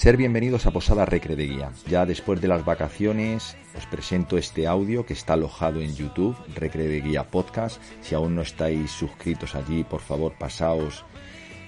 Ser 0.00 0.16
bienvenidos 0.16 0.64
a 0.64 0.70
Posada 0.70 1.04
Recre 1.04 1.36
de 1.36 1.46
Guía. 1.46 1.72
Ya 1.86 2.06
después 2.06 2.40
de 2.40 2.48
las 2.48 2.64
vacaciones 2.64 3.54
os 3.76 3.84
presento 3.84 4.38
este 4.38 4.66
audio 4.66 5.04
que 5.04 5.12
está 5.12 5.34
alojado 5.34 5.82
en 5.82 5.94
YouTube, 5.94 6.34
Recre 6.54 6.88
de 6.88 7.02
Guía 7.02 7.30
Podcast. 7.30 7.82
Si 8.00 8.14
aún 8.14 8.34
no 8.34 8.40
estáis 8.40 8.92
suscritos 8.92 9.54
allí, 9.54 9.84
por 9.84 10.00
favor 10.00 10.32
pasaos, 10.38 11.04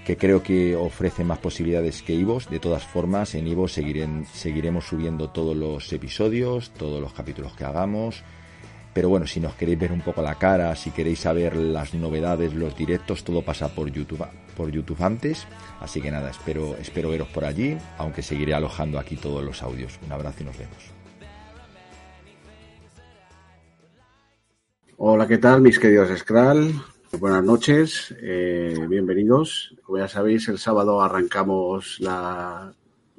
que 0.03 0.17
creo 0.17 0.41
que 0.41 0.75
ofrece 0.75 1.23
más 1.23 1.37
posibilidades 1.37 2.01
que 2.01 2.13
Ivo. 2.13 2.39
De 2.49 2.57
todas 2.57 2.83
formas, 2.83 3.35
en 3.35 3.45
Ivo 3.45 3.67
seguiremos 3.67 4.83
subiendo 4.83 5.29
todos 5.29 5.55
los 5.55 5.93
episodios, 5.93 6.71
todos 6.71 6.99
los 6.99 7.13
capítulos 7.13 7.53
que 7.53 7.65
hagamos. 7.65 8.23
Pero 8.93 9.09
bueno, 9.09 9.25
si 9.25 9.39
nos 9.39 9.55
queréis 9.55 9.79
ver 9.79 9.91
un 9.91 10.01
poco 10.01 10.21
la 10.21 10.35
cara, 10.35 10.75
si 10.75 10.91
queréis 10.91 11.19
saber 11.19 11.55
las 11.55 11.95
novedades, 11.95 12.53
los 12.53 12.77
directos, 12.77 13.23
todo 13.23 13.41
pasa 13.41 13.69
por 13.69 13.91
YouTube, 13.91 14.25
por 14.55 14.69
YouTube 14.69 15.01
antes. 15.01 15.47
Así 15.79 15.99
que 15.99 16.11
nada, 16.11 16.29
espero, 16.29 16.75
espero 16.77 17.09
veros 17.09 17.27
por 17.29 17.43
allí, 17.43 17.75
aunque 17.97 18.21
seguiré 18.21 18.53
alojando 18.53 18.99
aquí 18.99 19.15
todos 19.15 19.43
los 19.43 19.63
audios. 19.63 19.99
Un 20.05 20.11
abrazo 20.11 20.43
y 20.43 20.45
nos 20.45 20.57
vemos. 20.57 20.77
Hola, 24.97 25.27
¿qué 25.27 25.39
tal, 25.39 25.61
mis 25.61 25.79
queridos 25.79 26.15
Scral? 26.19 26.71
Buenas 27.19 27.43
noches, 27.43 28.15
eh, 28.21 28.77
bienvenidos. 28.87 29.75
Como 29.81 29.97
ya 29.97 30.07
sabéis, 30.07 30.47
el 30.49 30.59
sábado 30.59 31.01
arrancamos 31.01 31.97
la 31.99 32.73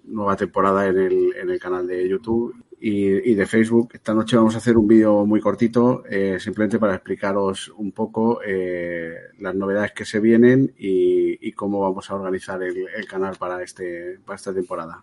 nueva 0.04 0.36
temporada 0.36 0.86
en 0.86 0.98
el, 0.98 1.36
en 1.36 1.50
el 1.50 1.58
canal 1.58 1.86
de 1.86 2.08
YouTube 2.08 2.54
y, 2.86 3.34
de 3.34 3.46
Facebook. 3.46 3.92
Esta 3.94 4.12
noche 4.12 4.36
vamos 4.36 4.54
a 4.54 4.58
hacer 4.58 4.76
un 4.76 4.86
vídeo 4.86 5.24
muy 5.24 5.40
cortito, 5.40 6.04
eh, 6.06 6.36
simplemente 6.38 6.78
para 6.78 6.94
explicaros 6.94 7.70
un 7.78 7.92
poco 7.92 8.40
eh, 8.46 9.14
las 9.38 9.54
novedades 9.54 9.92
que 9.92 10.04
se 10.04 10.20
vienen 10.20 10.74
y, 10.76 11.52
cómo 11.52 11.80
vamos 11.80 12.10
a 12.10 12.16
organizar 12.16 12.60
el, 12.62 13.06
canal 13.08 13.36
para, 13.38 13.62
este, 13.62 14.18
para 14.24 14.36
esta 14.36 14.52
temporada. 14.52 15.02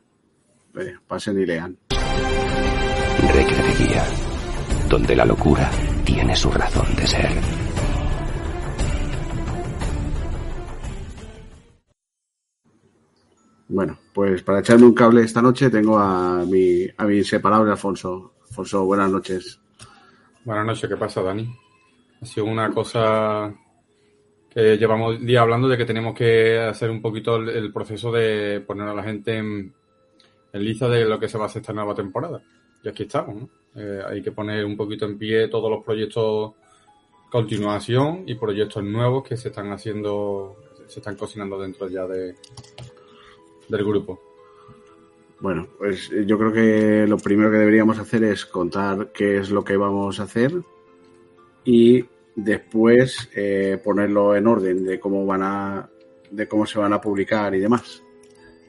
pasen 1.07 1.39
y 1.39 1.45
lean. 1.45 1.77
Recre 3.33 3.63
de 3.63 3.73
Guía, 3.73 4.05
donde 4.87 5.15
la 5.15 5.25
locura 5.25 5.71
tiene 6.05 6.35
su 6.35 6.52
razón 6.52 6.95
de 6.95 7.07
ser. 7.07 7.70
Bueno, 13.72 13.97
pues 14.14 14.44
para 14.44 14.59
echarme 14.59 14.86
un 14.86 14.94
cable 14.94 15.22
esta 15.22 15.41
noche 15.41 15.69
tengo 15.69 15.97
a 15.97 16.44
mi, 16.45 16.86
a 16.97 17.05
mi 17.05 17.19
inseparable 17.19 17.72
Alfonso. 17.72 18.33
Alfonso, 18.50 18.83
buenas 18.83 19.09
noches. 19.09 19.61
Buenas 20.44 20.66
noches, 20.66 20.89
¿qué 20.89 20.97
pasa, 20.97 21.22
Dani? 21.22 21.50
Ha 22.22 22.25
sido 22.25 22.47
una 22.47 22.69
cosa 22.72 23.55
que 24.49 24.75
llevamos 24.75 25.22
día 25.22 25.39
hablando 25.39 25.69
de 25.69 25.77
que 25.77 25.86
tenemos 25.86 26.14
que 26.14 26.59
hacer 26.59 26.89
un 26.89 27.02
poquito 27.02 27.38
el, 27.38 27.72
proceso 27.72 28.11
de 28.11 28.59
poner 28.59 28.89
a 28.89 28.94
la 28.94 29.03
gente 29.03 29.38
en, 29.38 29.73
lista 30.52 30.89
de 30.89 31.05
lo 31.05 31.17
que 31.17 31.30
se 31.30 31.38
va 31.38 31.45
a 31.45 31.47
hacer 31.47 31.61
esta 31.61 31.72
nueva 31.72 31.95
temporada. 31.95 32.44
Y 32.83 32.89
aquí 32.89 33.03
estamos. 33.03 33.49
Eh, 33.73 34.02
hay 34.05 34.22
que 34.22 34.33
poner 34.33 34.66
un 34.66 34.75
poquito 34.75 35.05
en 35.05 35.17
pie 35.17 35.47
todos 35.47 35.72
los 35.72 35.81
proyectos 35.81 36.55
continuación 37.30 38.23
y 38.27 38.36
proyectos 38.36 38.83
nuevos 38.83 39.23
que 39.23 39.38
se 39.38 39.48
están 39.48 39.71
haciendo, 39.71 40.58
se 40.88 40.99
están 40.99 41.15
cocinando 41.15 41.58
dentro 41.58 41.88
ya 41.88 42.05
de, 42.05 42.36
del 43.71 43.86
grupo? 43.86 44.20
Bueno, 45.39 45.67
pues 45.77 46.11
yo 46.27 46.37
creo 46.37 46.52
que 46.52 47.08
lo 47.08 47.17
primero 47.17 47.49
que 47.49 47.58
deberíamos 47.58 47.98
hacer 47.98 48.23
es 48.23 48.45
contar 48.45 49.11
qué 49.11 49.37
es 49.37 49.49
lo 49.49 49.64
que 49.64 49.76
vamos 49.76 50.20
a 50.20 50.23
hacer 50.23 50.54
y 51.65 52.05
después 52.36 53.30
eh, 53.36 53.82
ponerlo 53.83 54.36
en 54.36 54.45
orden 54.45 54.86
de 54.86 54.99
cómo 54.99 55.26
van 55.26 55.42
a 55.43 55.89
de 56.30 56.48
cómo 56.48 56.65
se 56.65 56.80
van 56.80 56.93
a 56.93 57.02
publicar 57.02 57.54
y 57.55 57.59
demás. 57.59 58.04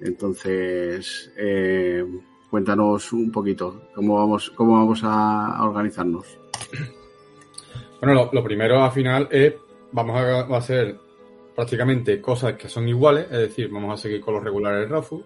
Entonces, 0.00 1.30
eh, 1.36 2.04
cuéntanos 2.50 3.12
un 3.12 3.30
poquito 3.30 3.82
cómo 3.94 4.16
vamos 4.16 4.50
cómo 4.50 4.78
vamos 4.78 5.00
a, 5.04 5.62
organizarnos. 5.62 6.38
Bueno, 8.00 8.30
lo, 8.32 8.42
primero 8.42 8.82
al 8.82 8.92
final 8.92 9.28
es 9.30 9.54
vamos 9.92 10.16
a, 10.16 10.40
a 10.40 10.56
hacer 10.56 10.98
prácticamente 11.54 12.20
cosas 12.20 12.54
que 12.54 12.68
son 12.68 12.88
iguales, 12.88 13.26
es 13.30 13.38
decir, 13.38 13.68
vamos 13.70 13.98
a 13.98 14.02
seguir 14.02 14.20
con 14.20 14.34
los 14.34 14.42
regulares 14.42 14.88
RAFU, 14.88 15.22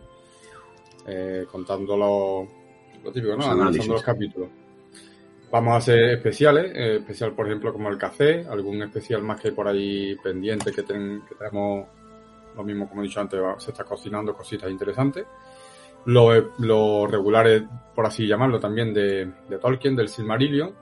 eh, 1.07 1.47
contando 1.51 1.97
lo, 1.97 3.13
típico, 3.13 3.37
¿no? 3.37 3.47
Analizando 3.47 3.95
los 3.95 4.03
capítulos. 4.03 4.49
Vamos 5.51 5.75
a 5.75 5.77
hacer 5.77 6.11
especiales, 6.11 6.73
eh, 6.75 6.97
especial 6.97 7.33
por 7.33 7.47
ejemplo 7.47 7.73
como 7.73 7.89
el 7.89 7.97
café, 7.97 8.45
algún 8.49 8.83
especial 8.83 9.23
más 9.23 9.41
que 9.41 9.49
hay 9.49 9.55
por 9.55 9.69
ahí 9.69 10.17
pendiente 10.17 10.73
que, 10.73 10.83
tenemos, 10.83 11.87
lo 12.57 12.65
mismo 12.65 12.89
como 12.89 13.03
he 13.03 13.05
dicho 13.05 13.21
antes, 13.21 13.41
se 13.59 13.71
está 13.71 13.85
cocinando 13.85 14.35
cositas 14.35 14.71
interesantes. 14.71 15.25
Los, 16.07 17.11
regulares, 17.11 17.65
por 17.95 18.07
así 18.07 18.27
llamarlo 18.27 18.59
también, 18.61 18.93
de, 18.93 19.31
de 19.49 19.59
Tolkien, 19.59 19.97
del 19.97 20.09
Silmarillion. 20.09 20.73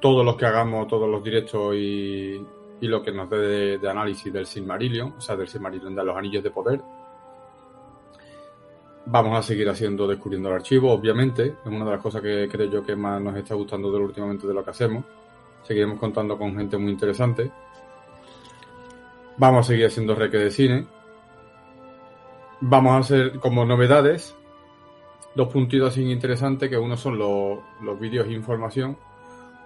Todos 0.00 0.24
los 0.24 0.36
que 0.36 0.46
hagamos, 0.46 0.88
todos 0.88 1.08
los 1.08 1.22
directos 1.22 1.74
y, 1.74 2.38
y 2.80 2.88
lo 2.88 3.02
que 3.02 3.12
nos 3.12 3.28
dé 3.30 3.78
de, 3.78 3.88
análisis 3.90 4.32
del 4.32 4.46
Silmarillion, 4.46 5.14
o 5.16 5.20
sea, 5.20 5.36
del 5.36 5.48
Silmarillion 5.48 5.94
de 5.94 6.04
los 6.04 6.16
Anillos 6.16 6.42
de 6.42 6.50
Poder. 6.50 6.80
Vamos 9.06 9.38
a 9.38 9.42
seguir 9.42 9.68
haciendo, 9.68 10.06
descubriendo 10.06 10.48
el 10.48 10.56
archivo, 10.56 10.92
obviamente, 10.92 11.56
es 11.64 11.66
una 11.66 11.84
de 11.84 11.92
las 11.92 12.00
cosas 12.00 12.20
que 12.22 12.48
creo 12.50 12.70
yo 12.70 12.84
que 12.84 12.96
más 12.96 13.20
nos 13.20 13.36
está 13.36 13.54
gustando 13.54 13.90
de 13.90 13.98
últimamente 13.98 14.46
de 14.46 14.54
lo 14.54 14.64
que 14.64 14.70
hacemos. 14.70 15.04
Seguiremos 15.62 15.98
contando 15.98 16.36
con 16.36 16.56
gente 16.56 16.76
muy 16.76 16.92
interesante. 16.92 17.50
Vamos 19.36 19.66
a 19.66 19.68
seguir 19.68 19.86
haciendo 19.86 20.14
reque 20.14 20.38
de 20.38 20.50
cine. 20.50 20.86
Vamos 22.60 22.92
a 22.92 22.98
hacer 22.98 23.38
como 23.38 23.64
novedades 23.64 24.36
dos 25.36 25.48
puntitos 25.48 25.90
así 25.90 26.10
interesantes, 26.10 26.68
que 26.68 26.78
uno 26.78 26.96
son 26.96 27.18
los, 27.18 27.58
los 27.82 28.00
vídeos 28.00 28.26
e 28.26 28.32
información. 28.32 28.96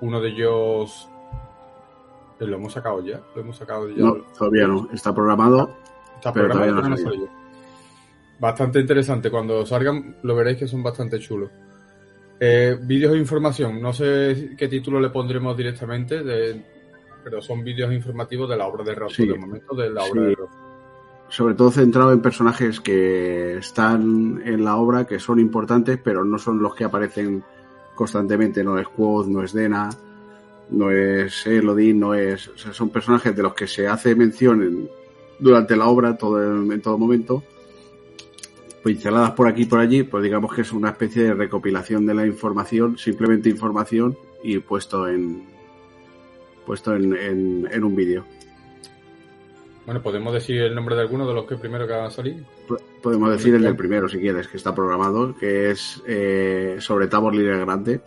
Uno 0.00 0.21
de 0.21 0.28
ellos 0.31 1.09
¿Lo 2.47 2.56
hemos 2.56 2.73
sacado 2.73 3.05
ya? 3.05 3.21
¿Lo 3.34 3.43
hemos 3.43 3.56
sacado 3.56 3.89
ya? 3.89 3.97
No, 3.97 4.15
todavía 4.37 4.67
no. 4.67 4.89
Está 4.93 5.15
programado. 5.15 5.77
Está 6.17 6.33
programado, 6.33 6.89
no. 6.89 6.97
Bastante 8.39 8.81
interesante. 8.81 9.31
Cuando 9.31 9.67
salgan, 9.67 10.17
lo 10.23 10.34
veréis 10.34 10.59
que 10.59 10.69
son 10.69 10.83
bastante 10.83 11.19
chulos. 11.19 11.51
Eh, 12.39 12.78
vídeos 12.81 13.12
de 13.12 13.19
información. 13.19 13.83
No 13.83 13.93
sé 13.93 14.55
qué 14.56 14.69
título 14.69 14.99
le 14.99 15.11
pondremos 15.11 15.55
directamente, 15.56 16.23
pero 17.23 17.43
son 17.43 17.62
vídeos 17.62 17.93
informativos 17.93 18.49
de 18.49 18.57
la 18.57 18.67
obra 18.67 18.83
de 18.84 18.95
Rosso, 18.95 19.22
de 19.22 19.34
momento 19.34 19.75
de 19.75 19.91
la 19.91 20.05
obra 20.05 20.22
de 20.22 20.34
Rosso. 20.34 20.59
Sobre 21.28 21.55
todo 21.55 21.71
centrado 21.71 22.12
en 22.12 22.22
personajes 22.22 22.81
que 22.81 23.59
están 23.59 24.43
en 24.45 24.65
la 24.65 24.77
obra, 24.77 25.07
que 25.07 25.19
son 25.19 25.39
importantes, 25.39 25.99
pero 26.03 26.25
no 26.25 26.39
son 26.39 26.61
los 26.61 26.75
que 26.75 26.84
aparecen 26.84 27.45
constantemente. 27.95 28.65
No 28.65 28.78
es 28.78 28.89
Quoth, 28.89 29.27
no 29.27 29.43
es 29.43 29.53
Dena 29.53 29.91
no 30.71 30.91
es 30.91 31.47
Elodie, 31.47 31.95
no 31.95 32.15
es. 32.15 32.49
O 32.49 32.57
sea, 32.57 32.73
son 32.73 32.91
personajes 32.91 33.35
de 33.35 33.43
los 33.43 33.55
que 33.55 33.67
se 33.67 33.87
hace 33.87 34.15
mención 34.15 34.89
durante 35.39 35.77
la 35.77 35.87
obra 35.87 36.17
todo 36.17 36.43
en, 36.43 36.81
todo 36.81 36.99
momento. 36.99 37.43
Pinceladas 38.83 39.33
por 39.33 39.47
aquí 39.47 39.63
y 39.63 39.67
por 39.67 39.81
allí, 39.81 40.05
pues 40.05 40.22
digamos 40.22 40.55
que 40.55 40.63
es 40.63 40.72
una 40.72 40.91
especie 40.91 41.25
de 41.25 41.34
recopilación 41.34 42.07
de 42.07 42.15
la 42.15 42.27
información, 42.27 42.97
simplemente 42.97 43.51
información 43.51 44.17
y 44.43 44.59
puesto 44.59 45.07
en 45.07 45.45
puesto 46.65 46.95
en, 46.95 47.15
en, 47.71 47.84
un 47.84 47.97
vídeo. 47.97 48.25
Bueno, 49.84 50.01
¿podemos 50.03 50.33
decir 50.33 50.63
el 50.63 50.75
nombre 50.75 50.95
de 50.95 51.03
alguno 51.03 51.27
de 51.27 51.34
los 51.34 51.47
que 51.47 51.57
primero 51.57 51.87
que 51.87 51.93
van 51.93 52.05
a 52.05 52.11
salir? 52.11 52.45
Podemos 53.03 53.31
decir 53.31 53.55
el 53.55 53.63
del 53.63 53.77
primero, 53.77 54.09
si 54.09 54.19
quieres, 54.19 54.47
que 54.47 54.57
está 54.57 54.73
programado, 54.75 55.34
que 55.37 55.71
es 55.71 56.01
eh, 56.07 56.77
sobre 56.78 57.09
Tabor 57.09 57.34
Línea 57.34 57.57
Grande 57.57 58.01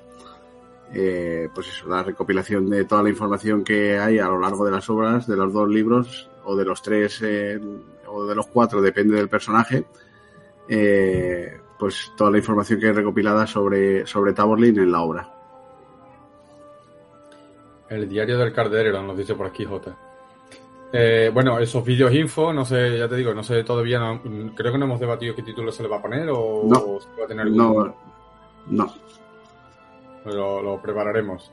eh, 0.94 1.50
pues 1.54 1.68
eso, 1.70 1.88
la 1.90 2.04
recopilación 2.04 2.70
de 2.70 2.86
toda 2.86 3.04
la 3.04 3.10
información 3.10 3.64
que 3.64 3.98
hay 3.98 4.20
a 4.20 4.28
lo 4.28 4.40
largo 4.40 4.64
de 4.66 4.72
las 4.72 4.90
obras, 4.90 5.28
de 5.28 5.36
los 5.36 5.52
dos 5.52 5.68
libros, 5.70 6.30
o 6.46 6.56
de 6.56 6.66
los 6.66 6.82
tres, 6.82 7.20
eh, 7.24 7.60
o 8.08 8.26
de 8.26 8.36
los 8.36 8.48
cuatro, 8.48 8.82
depende 8.82 9.16
del 9.16 9.30
personaje, 9.30 9.86
eh, 10.70 11.58
pues 11.80 12.12
toda 12.16 12.32
la 12.32 12.38
información 12.38 12.80
que 12.80 12.88
hay 12.88 12.94
recopilada 12.94 13.48
sobre, 13.48 14.06
sobre 14.06 14.34
Taborlin 14.34 14.80
en 14.80 14.92
la 14.92 15.02
obra. 15.02 15.30
El 17.90 18.08
diario 18.10 18.38
del 18.38 18.54
Carderero, 18.54 19.02
nos 19.04 19.18
dice 19.18 19.36
por 19.36 19.48
aquí 19.48 19.66
J. 19.66 19.96
Eh, 20.96 21.32
bueno, 21.34 21.58
esos 21.60 21.84
vídeos 21.84 22.14
info, 22.14 22.54
no 22.54 22.64
sé, 22.66 22.98
ya 22.98 23.08
te 23.08 23.16
digo, 23.16 23.34
no 23.34 23.44
sé 23.44 23.64
todavía, 23.64 24.00
no- 24.00 24.22
creo 24.56 24.72
que 24.72 24.78
no 24.78 24.86
hemos 24.86 25.00
debatido 25.00 25.36
qué 25.36 25.42
título 25.42 25.72
se 25.72 25.82
le 25.84 25.90
va 25.90 25.98
a 25.98 26.02
poner 26.02 26.30
o, 26.30 26.64
No. 26.68 26.78
o 26.80 27.00
va 27.20 27.26
a 27.26 27.28
tener 27.28 27.46
algún- 27.48 27.58
No, 27.58 27.96
no. 28.68 28.94
Lo, 30.26 30.62
lo 30.62 30.82
prepararemos. 30.82 31.52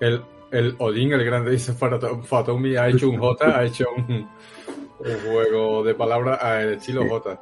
El, 0.00 0.22
el 0.50 0.74
Odín, 0.78 1.12
el 1.12 1.24
grande, 1.24 1.50
dice 1.52 1.72
Fato- 1.72 2.22
Fatomi, 2.22 2.76
ha 2.76 2.88
hecho 2.88 3.08
un 3.10 3.18
J, 3.18 3.58
ha 3.58 3.64
hecho 3.64 3.86
un, 3.96 4.28
un 4.98 5.18
juego 5.30 5.82
de 5.84 5.94
palabras 5.94 6.42
al 6.42 6.74
estilo 6.74 7.02
Sí. 7.02 7.08
J. 7.08 7.40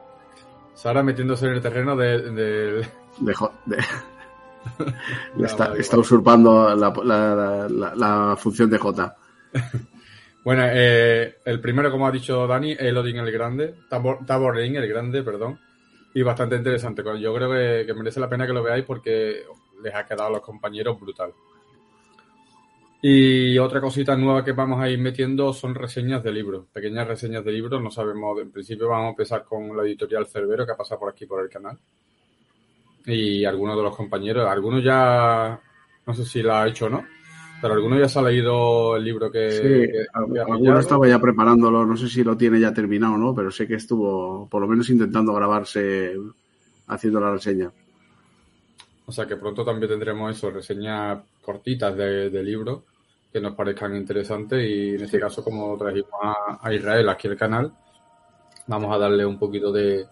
Sara 0.74 1.02
metiéndose 1.02 1.46
en 1.46 1.52
el 1.54 1.60
terreno 1.62 1.96
de- 1.96 2.18
del... 2.32 2.86
de 3.18 3.34
jo- 3.34 3.52
de- 3.66 3.76
Ya, 5.36 5.46
está, 5.78 5.98
usurpando 5.98 6.74
la, 6.74 6.92
la- 7.04 7.68
la- 7.68 7.94
la 7.94 8.36
función 8.36 8.70
de 8.70 8.78
J. 8.78 9.16
Bueno, 10.44 10.62
eh, 10.66 11.36
el 11.46 11.58
primero, 11.58 11.90
como 11.90 12.06
ha 12.06 12.10
dicho 12.12 12.46
Dani, 12.46 12.76
el 12.78 12.94
Odín 12.98 13.16
el 13.16 13.32
Grande, 13.32 13.76
Tabor, 13.88 14.26
Taborlin 14.26 14.76
el 14.76 14.86
Grande, 14.86 15.22
perdón, 15.22 15.58
y 16.12 16.22
bastante 16.22 16.56
interesante. 16.56 17.02
Yo 17.18 17.34
creo 17.34 17.50
que, 17.50 17.86
que 17.86 17.94
merece 17.94 18.20
la 18.20 18.28
pena 18.28 18.46
que 18.46 18.52
lo 18.52 18.62
veáis 18.62 18.84
porque 18.84 19.42
les 19.84 19.94
ha 19.94 20.04
quedado 20.04 20.26
a 20.26 20.30
los 20.32 20.40
compañeros 20.40 20.98
brutal. 21.00 21.32
Y 23.02 23.58
otra 23.58 23.82
cosita 23.82 24.16
nueva 24.16 24.42
que 24.42 24.52
vamos 24.52 24.80
a 24.80 24.88
ir 24.88 24.98
metiendo 24.98 25.52
son 25.52 25.74
reseñas 25.74 26.24
de 26.24 26.32
libros, 26.32 26.64
pequeñas 26.72 27.06
reseñas 27.06 27.44
de 27.44 27.52
libros. 27.52 27.82
No 27.82 27.90
sabemos, 27.90 28.40
en 28.40 28.50
principio 28.50 28.88
vamos 28.88 29.08
a 29.08 29.10
empezar 29.10 29.44
con 29.44 29.76
la 29.76 29.82
editorial 29.82 30.26
Cerbero 30.26 30.64
que 30.64 30.72
ha 30.72 30.76
pasado 30.76 31.00
por 31.00 31.10
aquí 31.10 31.26
por 31.26 31.42
el 31.42 31.50
canal. 31.50 31.78
Y 33.04 33.44
algunos 33.44 33.76
de 33.76 33.82
los 33.82 33.94
compañeros, 33.94 34.48
algunos 34.48 34.82
ya, 34.82 35.60
no 36.06 36.14
sé 36.14 36.24
si 36.24 36.42
la 36.42 36.62
ha 36.62 36.68
hecho 36.68 36.86
o 36.86 36.88
no, 36.88 37.04
pero 37.60 37.74
algunos 37.74 37.98
ya 38.00 38.08
se 38.08 38.18
ha 38.18 38.22
leído 38.22 38.96
el 38.96 39.04
libro 39.04 39.30
que, 39.30 39.50
Sí, 39.50 39.62
que- 39.62 40.06
alguno 40.40 40.78
estaba 40.78 41.06
ya 41.06 41.18
preparándolo, 41.18 41.84
no 41.84 41.98
sé 41.98 42.08
si 42.08 42.24
lo 42.24 42.34
tiene 42.38 42.58
ya 42.58 42.72
terminado 42.72 43.14
o 43.14 43.18
no, 43.18 43.34
pero 43.34 43.50
sé 43.50 43.68
que 43.68 43.74
estuvo 43.74 44.48
por 44.48 44.62
lo 44.62 44.66
menos 44.68 44.88
intentando 44.88 45.34
grabarse 45.34 46.14
haciendo 46.86 47.20
la 47.20 47.32
reseña. 47.32 47.70
O 49.06 49.12
sea 49.12 49.26
que 49.26 49.36
pronto 49.36 49.64
también 49.64 49.90
tendremos 49.90 50.34
eso, 50.36 50.50
reseñas 50.50 51.18
cortitas 51.42 51.94
de, 51.96 52.30
de 52.30 52.42
libros 52.42 52.80
que 53.32 53.40
nos 53.40 53.54
parezcan 53.54 53.96
interesantes 53.96 54.64
y 54.64 54.94
en 54.94 55.02
este 55.02 55.18
caso 55.18 55.42
como 55.42 55.76
trajimos 55.76 56.12
a, 56.22 56.58
a 56.62 56.72
Israel 56.72 57.08
aquí 57.08 57.28
el 57.28 57.36
canal, 57.36 57.72
vamos 58.66 58.94
a 58.94 58.98
darle 58.98 59.26
un 59.26 59.38
poquito 59.38 59.72
de, 59.72 60.06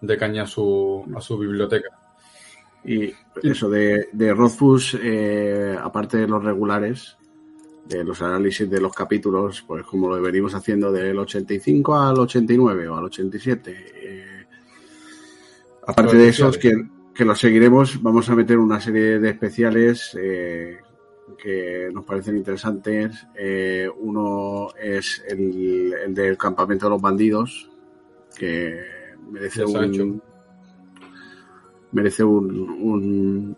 de 0.00 0.16
caña 0.18 0.42
a 0.42 0.46
su, 0.46 1.06
a 1.16 1.20
su 1.20 1.38
biblioteca. 1.38 1.88
Y 2.84 3.12
eso 3.42 3.68
de, 3.70 4.08
de 4.12 4.34
Rothfuss, 4.34 4.96
eh, 5.00 5.76
aparte 5.80 6.18
de 6.18 6.28
los 6.28 6.42
regulares, 6.42 7.16
de 7.86 8.04
los 8.04 8.20
análisis 8.22 8.68
de 8.68 8.80
los 8.80 8.92
capítulos, 8.92 9.64
pues 9.66 9.84
como 9.84 10.08
lo 10.08 10.20
venimos 10.20 10.54
haciendo 10.54 10.92
del 10.92 11.18
85 11.18 11.96
al 11.96 12.18
89 12.18 12.88
o 12.88 12.96
al 12.96 13.04
87. 13.04 13.86
eh, 13.94 14.46
aparte 15.86 16.16
de 16.16 16.28
esos, 16.28 16.58
que, 16.58 16.74
que 17.18 17.24
los 17.24 17.40
seguiremos, 17.40 18.00
vamos 18.00 18.30
a 18.30 18.36
meter 18.36 18.58
una 18.58 18.80
serie 18.80 19.18
de 19.18 19.30
especiales 19.30 20.16
eh, 20.20 20.78
que 21.36 21.88
nos 21.92 22.04
parecen 22.04 22.36
interesantes. 22.36 23.26
Eh, 23.34 23.88
uno 23.98 24.68
es 24.80 25.24
el, 25.28 25.92
el 26.06 26.14
del 26.14 26.38
campamento 26.38 26.86
de 26.86 26.90
los 26.90 27.02
bandidos, 27.02 27.68
que 28.36 28.80
merece 29.32 29.64
un 29.64 30.22
merece 31.90 32.22
un, 32.22 32.56
un- 32.70 33.56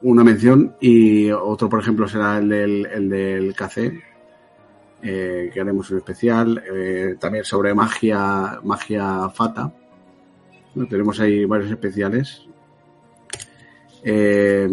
una 0.00 0.24
mención. 0.24 0.76
Y 0.80 1.30
otro 1.30 1.68
por 1.68 1.80
ejemplo 1.80 2.08
será 2.08 2.38
el 2.38 2.48
del, 2.48 2.86
el 2.86 3.08
del 3.10 3.54
café 3.54 4.02
eh, 5.02 5.50
que 5.52 5.60
haremos 5.60 5.90
un 5.90 5.98
especial 5.98 6.64
eh, 6.72 7.16
también 7.20 7.44
sobre 7.44 7.74
magia 7.74 8.60
magia 8.64 9.28
fata 9.28 9.70
Bueno, 10.76 10.88
tenemos 10.88 11.18
ahí 11.20 11.44
varios 11.44 11.70
especiales 11.70 12.42
Eh, 14.04 14.68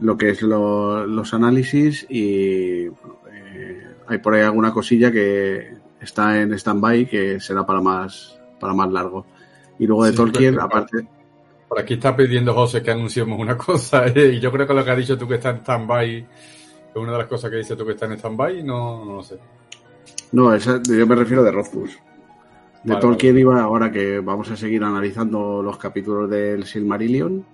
lo 0.00 0.16
que 0.16 0.30
es 0.30 0.42
lo- 0.42 1.06
los 1.06 1.32
análisis 1.34 2.04
y 2.08 2.88
bueno, 2.88 3.18
eh, 3.32 3.86
hay 4.08 4.18
por 4.18 4.34
ahí 4.34 4.42
alguna 4.42 4.72
cosilla 4.72 5.12
que 5.12 5.74
está 6.00 6.40
en 6.42 6.52
stand-by 6.52 7.06
que 7.06 7.38
será 7.38 7.64
para 7.64 7.80
más 7.80 8.36
para 8.58 8.74
más 8.74 8.90
largo 8.90 9.24
y 9.78 9.86
luego 9.86 10.04
de 10.04 10.10
Sí, 10.10 10.16
Tolkien 10.16 10.58
aparte 10.58 11.06
Por 11.68 11.78
aquí 11.80 11.94
está 11.94 12.16
pidiendo 12.16 12.54
José 12.54 12.82
que 12.82 12.90
anunciemos 12.90 13.38
una 13.38 13.56
cosa 13.68 14.06
y 14.08 14.40
yo 14.40 14.50
creo 14.50 14.66
que 14.66 14.74
lo 14.74 14.84
que 14.84 14.90
ha 14.90 14.96
dicho 14.96 15.16
tú 15.16 15.28
que 15.28 15.34
está 15.36 15.50
en 15.50 15.58
stand-by 15.58 16.16
es 16.18 16.96
una 16.96 17.12
de 17.12 17.18
las 17.18 17.26
cosas 17.28 17.50
que 17.50 17.58
dice 17.58 17.76
tú 17.76 17.84
que 17.86 17.92
está 17.92 18.06
en 18.06 18.12
stand-by, 18.14 18.62
no, 18.64 19.04
no 19.04 19.12
lo 19.16 19.22
sé. 19.22 19.38
No, 20.32 20.52
esa- 20.54 20.82
yo 20.82 21.06
me 21.06 21.14
refiero 21.14 21.42
de 21.44 21.52
Rothfuss. 21.52 21.98
De 22.86 22.92
Vale, 22.92 23.00
Tolkien 23.00 23.36
iba 23.38 23.60
ahora 23.60 23.90
que 23.90 24.20
vamos 24.20 24.50
a 24.50 24.56
seguir 24.56 24.82
analizando 24.84 25.60
los 25.62 25.76
capítulos 25.76 26.30
del 26.30 26.64
Silmarillion, 26.64 27.44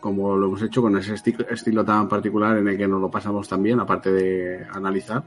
como 0.00 0.36
lo 0.36 0.46
hemos 0.48 0.62
hecho 0.62 0.82
con 0.82 0.96
ese 0.98 1.14
esti- 1.14 1.46
estilo 1.50 1.84
tan 1.84 2.08
particular 2.08 2.58
en 2.58 2.68
el 2.68 2.76
que 2.76 2.86
nos 2.86 3.00
lo 3.00 3.10
pasamos 3.10 3.48
también, 3.48 3.80
aparte 3.80 4.12
de 4.12 4.66
analizar. 4.72 5.24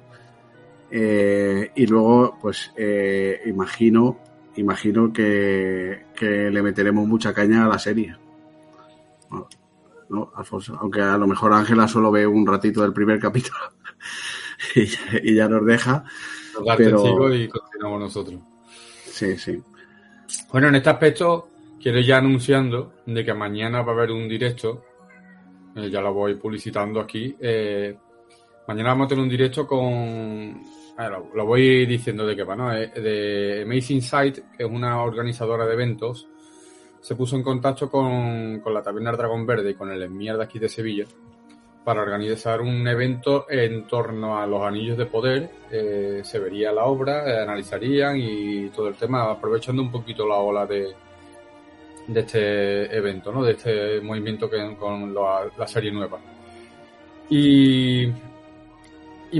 Eh, 0.92 1.72
y 1.76 1.88
luego, 1.88 2.38
pues, 2.40 2.72
eh, 2.78 3.42
imagino, 3.48 4.20
imagino 4.56 5.12
que, 5.12 6.06
que 6.16 6.52
le 6.52 6.62
meteremos 6.62 7.08
mucha 7.08 7.34
caña 7.34 7.66
a 7.66 7.70
la 7.70 7.80
serie. 7.80 8.16
¿No? 9.32 9.48
¿No, 10.10 10.32
Alfonso? 10.36 10.78
Aunque 10.80 11.02
a 11.02 11.18
lo 11.18 11.26
mejor 11.26 11.54
Ángela 11.54 11.88
solo 11.88 12.12
ve 12.12 12.28
un 12.28 12.46
ratito 12.46 12.84
del 12.84 12.94
primer 12.94 13.20
capítulo 13.20 13.58
y, 14.76 14.86
ya- 14.86 15.00
y 15.24 15.34
ya 15.34 15.48
nos 15.50 15.66
deja. 15.66 16.04
Pero- 16.78 17.34
y 17.34 17.48
continuamos 17.48 18.00
nosotros. 18.00 18.40
Sí, 19.14 19.38
sí. 19.38 19.62
Bueno, 20.52 20.70
en 20.70 20.76
este 20.76 20.90
aspecto 20.90 21.48
quiero 21.80 22.00
ya 22.00 22.18
anunciando 22.18 22.94
de 23.06 23.24
que 23.24 23.34
mañana 23.36 23.84
va 23.84 23.92
a 23.92 23.96
haber 23.96 24.10
un 24.10 24.28
directo, 24.28 24.84
eh, 25.76 25.88
ya 25.88 26.02
lo 26.02 26.16
voy 26.16 26.34
publicitando 26.34 27.00
aquí. 27.00 27.36
eh, 27.40 27.96
mañana 28.68 28.90
vamos 28.90 29.06
a 29.06 29.10
tener 29.10 29.24
un 29.24 29.30
directo 29.30 29.68
con, 29.68 30.64
ver, 30.98 31.12
lo, 31.36 31.46
voy 31.46 31.86
diciendo 31.86 32.26
de 32.26 32.36
qué 32.36 32.44
va, 32.44 32.56
¿no? 32.56 32.74
Eh, 32.74 32.88
de 32.88 33.62
Amazing 33.62 34.02
Sight, 34.02 34.40
que 34.58 34.64
es 34.64 34.70
una 34.70 35.04
organizadora 35.04 35.68
de 35.68 35.74
eventos, 35.74 36.28
se 37.00 37.16
puso 37.16 37.36
en 37.36 37.44
contacto 37.44 37.92
con, 37.92 38.62
con 38.62 38.74
la 38.74 38.82
Taberna 38.82 39.12
Dragón 39.12 39.46
Verde 39.46 39.72
y 39.72 39.76
con 39.76 39.92
el 39.92 40.02
Esmier 40.02 40.38
de 40.38 40.44
aquí 40.44 40.58
de 40.58 40.70
Sevilla 40.70 41.06
para 41.84 42.02
organizar 42.02 42.62
un 42.62 42.88
evento 42.88 43.46
en 43.50 43.86
torno 43.88 44.40
a 44.40 44.48
los 44.48 44.62
anillos 44.64 44.98
de 44.98 45.06
poder. 45.06 45.50
Eh, 45.70 46.22
se 46.24 46.40
vería 46.40 46.72
la 46.72 46.86
obra, 46.86 47.28
eh, 47.28 47.42
analizarían 47.42 48.18
y 48.18 48.70
todo 48.70 48.88
el 48.88 48.96
tema, 48.96 49.30
aprovechando 49.30 49.82
un 49.82 49.92
poquito 49.92 50.28
la 50.28 50.36
ola 50.36 50.66
de, 50.66 50.94
este 52.16 52.96
evento, 52.96 53.32
¿no? 53.32 53.44
De 53.44 53.54
este 53.54 54.02
movimiento 54.02 54.50
que 54.50 54.76
con 54.78 55.14
la, 55.14 55.68
serie 55.68 55.92
nueva. 55.92 56.20
Y, 57.30 58.12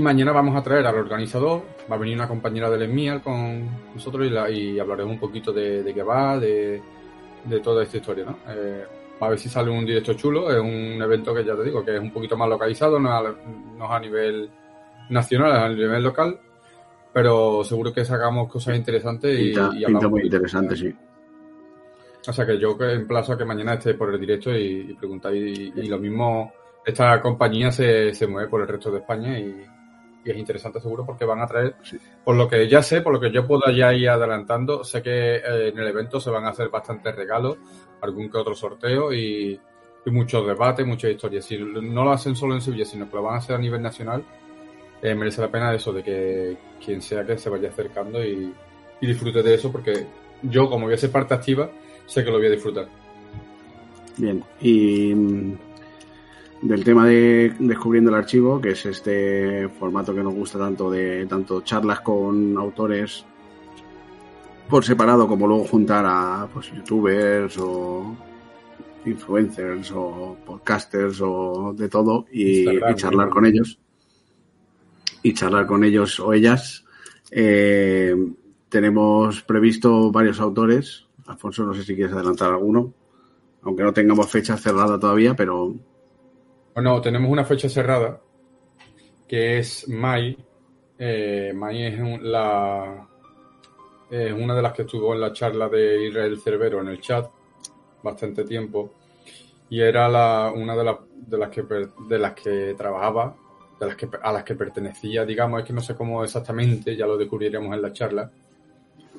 mañana 0.00 0.32
vamos 0.32 0.56
a 0.56 0.62
traer 0.62 0.86
al 0.86 0.96
organizador, 0.96 1.62
va 1.90 1.96
a 1.96 1.98
venir 1.98 2.16
una 2.16 2.28
compañera 2.28 2.68
del 2.68 2.82
EMIAL 2.82 3.22
con 3.22 3.94
nosotros 3.94 4.26
y, 4.26 4.30
la- 4.30 4.50
y 4.50 4.78
hablaremos 4.78 5.14
un 5.14 5.20
poquito 5.20 5.52
de, 5.52 5.82
de 5.82 5.94
qué 5.94 6.02
va, 6.02 6.38
de, 6.38 6.82
de 7.44 7.60
toda 7.60 7.84
esta 7.84 7.98
historia, 7.98 8.24
¿no? 8.24 8.38
Eh, 8.48 8.84
a 9.20 9.28
ver 9.28 9.38
si 9.38 9.48
sale 9.48 9.70
un 9.70 9.86
directo 9.86 10.14
chulo, 10.14 10.50
es 10.50 10.58
un 10.60 11.00
evento 11.00 11.34
que 11.34 11.44
ya 11.44 11.54
te 11.56 11.64
digo 11.64 11.84
que 11.84 11.94
es 11.94 12.00
un 12.00 12.10
poquito 12.12 12.36
más 12.36 12.48
localizado, 12.48 12.98
no, 12.98 13.10
a- 13.12 13.34
no 13.76 13.92
a 13.92 14.00
nivel 14.00 14.50
nacional, 15.10 15.52
es 15.52 15.58
a 15.58 15.68
nivel 15.68 16.02
local, 16.02 16.38
pero 17.12 17.62
seguro 17.64 17.92
que 17.92 18.04
sacamos 18.04 18.50
cosas 18.50 18.76
interesantes 18.76 19.38
y, 19.38 19.44
Pinta, 19.46 19.70
y 19.76 19.84
pinta 19.84 20.08
muy 20.08 20.22
interesante, 20.22 20.76
sí. 20.76 20.94
O 22.26 22.32
sea 22.32 22.46
que 22.46 22.58
yo 22.58 22.76
que 22.76 22.90
emplazo 22.92 23.34
a 23.34 23.38
que 23.38 23.44
mañana 23.44 23.74
esté 23.74 23.94
por 23.94 24.12
el 24.12 24.18
directo 24.18 24.50
y, 24.50 24.86
y 24.90 24.94
preguntáis. 24.94 25.58
Y, 25.58 25.72
y 25.76 25.86
lo 25.88 25.98
mismo, 25.98 26.52
esta 26.84 27.20
compañía 27.20 27.70
se, 27.70 28.14
se 28.14 28.26
mueve 28.26 28.48
por 28.48 28.62
el 28.62 28.68
resto 28.68 28.90
de 28.90 28.98
España 29.00 29.38
y, 29.38 29.64
y 30.24 30.30
es 30.30 30.36
interesante 30.36 30.80
seguro 30.80 31.04
porque 31.04 31.24
van 31.24 31.40
a 31.40 31.46
traer, 31.46 31.74
Sí. 31.82 31.98
por 32.24 32.34
lo 32.36 32.48
que 32.48 32.66
ya 32.68 32.82
sé, 32.82 33.02
por 33.02 33.12
lo 33.12 33.20
que 33.20 33.30
yo 33.30 33.46
puedo 33.46 33.70
ya 33.70 33.92
ir 33.92 34.08
adelantando, 34.08 34.82
sé 34.84 35.02
que 35.02 35.36
eh, 35.36 35.68
en 35.68 35.78
el 35.78 35.88
evento 35.88 36.18
se 36.20 36.30
van 36.30 36.44
a 36.44 36.50
hacer 36.50 36.68
bastantes 36.70 37.14
regalos, 37.14 37.58
algún 38.00 38.30
que 38.30 38.38
otro 38.38 38.54
sorteo 38.54 39.12
y, 39.12 39.60
y 40.06 40.10
muchos 40.10 40.46
debates, 40.46 40.86
muchas 40.86 41.10
historias. 41.10 41.44
Si 41.44 41.58
no 41.58 42.04
lo 42.04 42.12
hacen 42.12 42.34
solo 42.34 42.54
en 42.54 42.60
Sevilla, 42.60 42.84
sino 42.84 43.08
que 43.08 43.16
lo 43.16 43.22
van 43.22 43.34
a 43.34 43.38
hacer 43.38 43.56
a 43.56 43.58
nivel 43.58 43.82
nacional, 43.82 44.24
eh, 45.02 45.14
merece 45.14 45.42
la 45.42 45.48
pena 45.50 45.74
eso 45.74 45.92
de 45.92 46.02
que 46.02 46.56
quien 46.82 47.02
sea 47.02 47.24
que 47.26 47.36
se 47.36 47.50
vaya 47.50 47.68
acercando 47.68 48.24
y, 48.24 48.52
y 49.00 49.06
disfrute 49.06 49.42
de 49.42 49.54
eso 49.54 49.70
porque 49.70 50.06
yo 50.42 50.68
como 50.70 50.86
voy 50.86 50.94
a 50.94 50.98
ser 50.98 51.10
parte 51.10 51.34
activa, 51.34 51.70
sé 52.06 52.24
que 52.24 52.30
lo 52.30 52.38
voy 52.38 52.46
a 52.46 52.50
disfrutar. 52.50 52.88
Bien. 54.16 54.42
Y 54.60 55.14
mm, 55.14 55.58
del 56.64 56.82
tema 56.82 57.06
de 57.06 57.54
descubriendo 57.58 58.10
el 58.10 58.16
archivo, 58.16 58.58
que 58.58 58.70
es 58.70 58.86
este 58.86 59.68
formato 59.78 60.14
que 60.14 60.22
nos 60.22 60.32
gusta 60.32 60.58
tanto 60.58 60.90
de 60.90 61.26
tanto 61.26 61.60
charlas 61.60 62.00
con 62.00 62.56
autores 62.56 63.26
por 64.68 64.82
separado 64.82 65.28
como 65.28 65.46
luego 65.46 65.64
juntar 65.64 66.06
a 66.08 66.48
pues 66.50 66.72
youtubers 66.72 67.58
o 67.58 68.16
influencers 69.04 69.92
o 69.94 70.38
podcasters 70.46 71.20
o 71.20 71.74
de 71.76 71.90
todo 71.90 72.24
y, 72.32 72.64
charlar 72.96 73.28
con 73.28 73.44
ellos. 73.44 73.78
Y 75.22 75.34
charlar 75.34 75.66
con 75.66 75.84
ellos 75.84 76.18
o 76.18 76.32
ellas. 76.32 76.86
Eh, 77.30 78.16
tenemos 78.70 79.42
previsto 79.42 80.10
varios 80.10 80.40
autores. 80.40 81.06
Alfonso, 81.26 81.64
no 81.64 81.74
sé 81.74 81.82
si 81.82 81.94
quieres 81.94 82.14
adelantar 82.14 82.52
alguno, 82.52 82.94
aunque 83.62 83.82
no 83.82 83.92
tengamos 83.92 84.30
fecha 84.30 84.56
cerrada 84.56 84.98
todavía, 84.98 85.36
pero... 85.36 85.74
Bueno, 86.74 87.00
tenemos 87.00 87.30
una 87.30 87.44
fecha 87.44 87.68
cerrada, 87.68 88.20
que 89.28 89.58
es 89.58 89.88
Mai. 89.88 90.36
Eh, 90.98 91.52
es 91.54 92.22
la, 92.22 93.08
es 94.10 94.32
una 94.32 94.56
de 94.56 94.62
las 94.62 94.72
que 94.72 94.82
estuvo 94.82 95.14
en 95.14 95.20
la 95.20 95.32
charla 95.32 95.68
de 95.68 96.08
Israel 96.08 96.40
Cervero 96.40 96.80
en 96.80 96.88
el 96.88 97.00
chat 97.00 97.30
bastante 98.02 98.42
tiempo 98.44 98.92
y 99.70 99.80
era 99.80 100.08
la, 100.08 100.52
una 100.52 100.74
de, 100.74 100.96
de, 101.14 101.38
las 101.38 101.48
que, 101.50 101.62
de 101.62 102.18
las 102.18 102.32
que 102.34 102.74
trabajaba, 102.76 103.36
de 103.78 103.86
las 103.86 103.94
que, 103.94 104.08
a 104.20 104.32
las 104.32 104.42
que 104.42 104.56
pertenecía, 104.56 105.24
digamos, 105.24 105.60
es 105.60 105.66
que 105.66 105.72
no 105.72 105.80
sé 105.80 105.94
cómo 105.94 106.24
exactamente, 106.24 106.96
ya 106.96 107.06
lo 107.06 107.16
descubriremos 107.16 107.72
en 107.72 107.82
la 107.82 107.92
charla, 107.92 108.30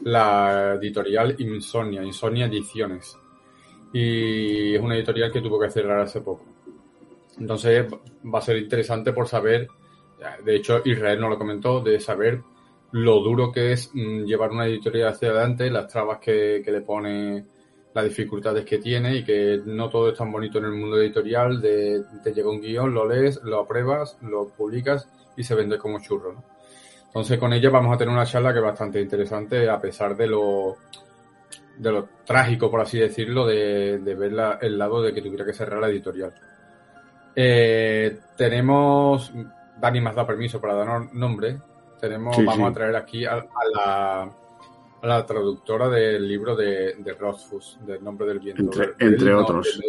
la 0.03 0.73
editorial 0.73 1.37
Insomnia, 1.39 2.03
Insomnia 2.03 2.47
Ediciones. 2.47 3.17
Y 3.93 4.75
es 4.75 4.81
una 4.81 4.95
editorial 4.95 5.31
que 5.31 5.41
tuvo 5.41 5.57
que 5.57 5.69
cerrar 5.69 6.01
hace 6.01 6.19
poco. 6.19 6.54
Entonces 7.39 7.85
va 8.33 8.39
a 8.39 8.41
ser 8.41 8.57
interesante 8.57 9.11
por 9.13 9.27
saber, 9.27 9.67
de 10.43 10.55
hecho 10.55 10.81
Israel 10.85 11.19
no 11.19 11.29
lo 11.29 11.37
comentó, 11.37 11.81
de 11.81 11.99
saber 11.99 12.41
lo 12.91 13.19
duro 13.19 13.51
que 13.51 13.73
es 13.73 13.91
mm, 13.93 14.23
llevar 14.23 14.51
una 14.51 14.67
editorial 14.67 15.09
hacia 15.09 15.29
adelante, 15.29 15.69
las 15.69 15.87
trabas 15.87 16.19
que, 16.19 16.63
le 16.65 16.81
pone 16.81 17.45
las 17.93 18.05
dificultades 18.05 18.65
que 18.65 18.77
tiene 18.77 19.17
y 19.17 19.23
que 19.23 19.61
no 19.65 19.89
todo 19.89 20.09
es 20.09 20.17
tan 20.17 20.31
bonito 20.31 20.59
en 20.59 20.65
el 20.65 20.71
mundo 20.71 20.97
editorial 20.97 21.61
de 21.61 22.03
te 22.23 22.33
llega 22.33 22.49
un 22.49 22.61
guion, 22.61 22.93
lo 22.93 23.07
lees, 23.07 23.41
lo 23.43 23.59
apruebas, 23.59 24.17
lo 24.21 24.47
publicas 24.47 25.09
y 25.35 25.43
se 25.43 25.55
vende 25.55 25.77
como 25.77 25.99
churro. 25.99 26.33
¿no? 26.33 26.43
Entonces 27.07 27.37
con 27.37 27.53
ella 27.53 27.69
vamos 27.69 27.93
a 27.93 27.97
tener 27.97 28.13
una 28.13 28.25
charla 28.25 28.53
que 28.53 28.59
es 28.59 28.65
bastante 28.65 29.01
interesante 29.01 29.69
a 29.69 29.79
pesar 29.79 30.15
de 30.15 30.27
lo 30.27 30.77
de 31.77 31.91
lo 31.91 32.07
trágico, 32.25 32.71
por 32.71 32.79
así 32.79 32.97
decirlo, 32.97 33.45
de, 33.45 33.99
de 33.99 34.15
ver 34.15 34.33
el 34.61 34.77
lado 34.77 35.01
de 35.01 35.13
que 35.13 35.21
tuviera 35.21 35.45
que 35.45 35.53
cerrar 35.53 35.81
la 35.81 35.89
editorial. 35.89 36.33
Eh, 37.35 38.19
tenemos, 38.37 39.33
Dani 39.79 40.01
más 40.01 40.15
da 40.15 40.25
permiso 40.25 40.61
para 40.61 40.75
dar 40.75 41.13
nombre, 41.13 41.57
tenemos, 41.99 42.35
vamos 42.43 42.69
a 42.69 42.73
traer 42.73 42.95
aquí 42.95 43.25
a 43.25 43.45
la 43.73 44.31
la 45.05 45.25
traductora 45.25 45.89
del 45.89 46.27
libro 46.27 46.55
de, 46.55 46.95
de 46.97 47.13
Rothfuss, 47.13 47.77
del 47.85 48.03
nombre 48.03 48.27
del 48.27 48.39
viento. 48.39 48.63
Entre, 48.63 48.93
entre 48.99 49.33
otros. 49.33 49.79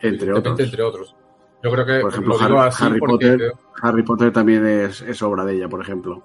entre 0.00 0.32
otros. 0.32 0.60
Entre 0.60 0.82
otros. 0.82 1.16
Yo 1.62 1.70
creo 1.70 1.86
que 1.86 2.00
por 2.00 2.12
ejemplo, 2.12 2.36
Harry, 2.38 3.00
Potter, 3.00 3.52
Harry 3.82 4.02
Potter 4.02 4.32
también 4.32 4.66
es, 4.66 5.00
es, 5.00 5.22
obra 5.22 5.44
de 5.44 5.54
ella, 5.54 5.68
por 5.68 5.80
ejemplo. 5.80 6.22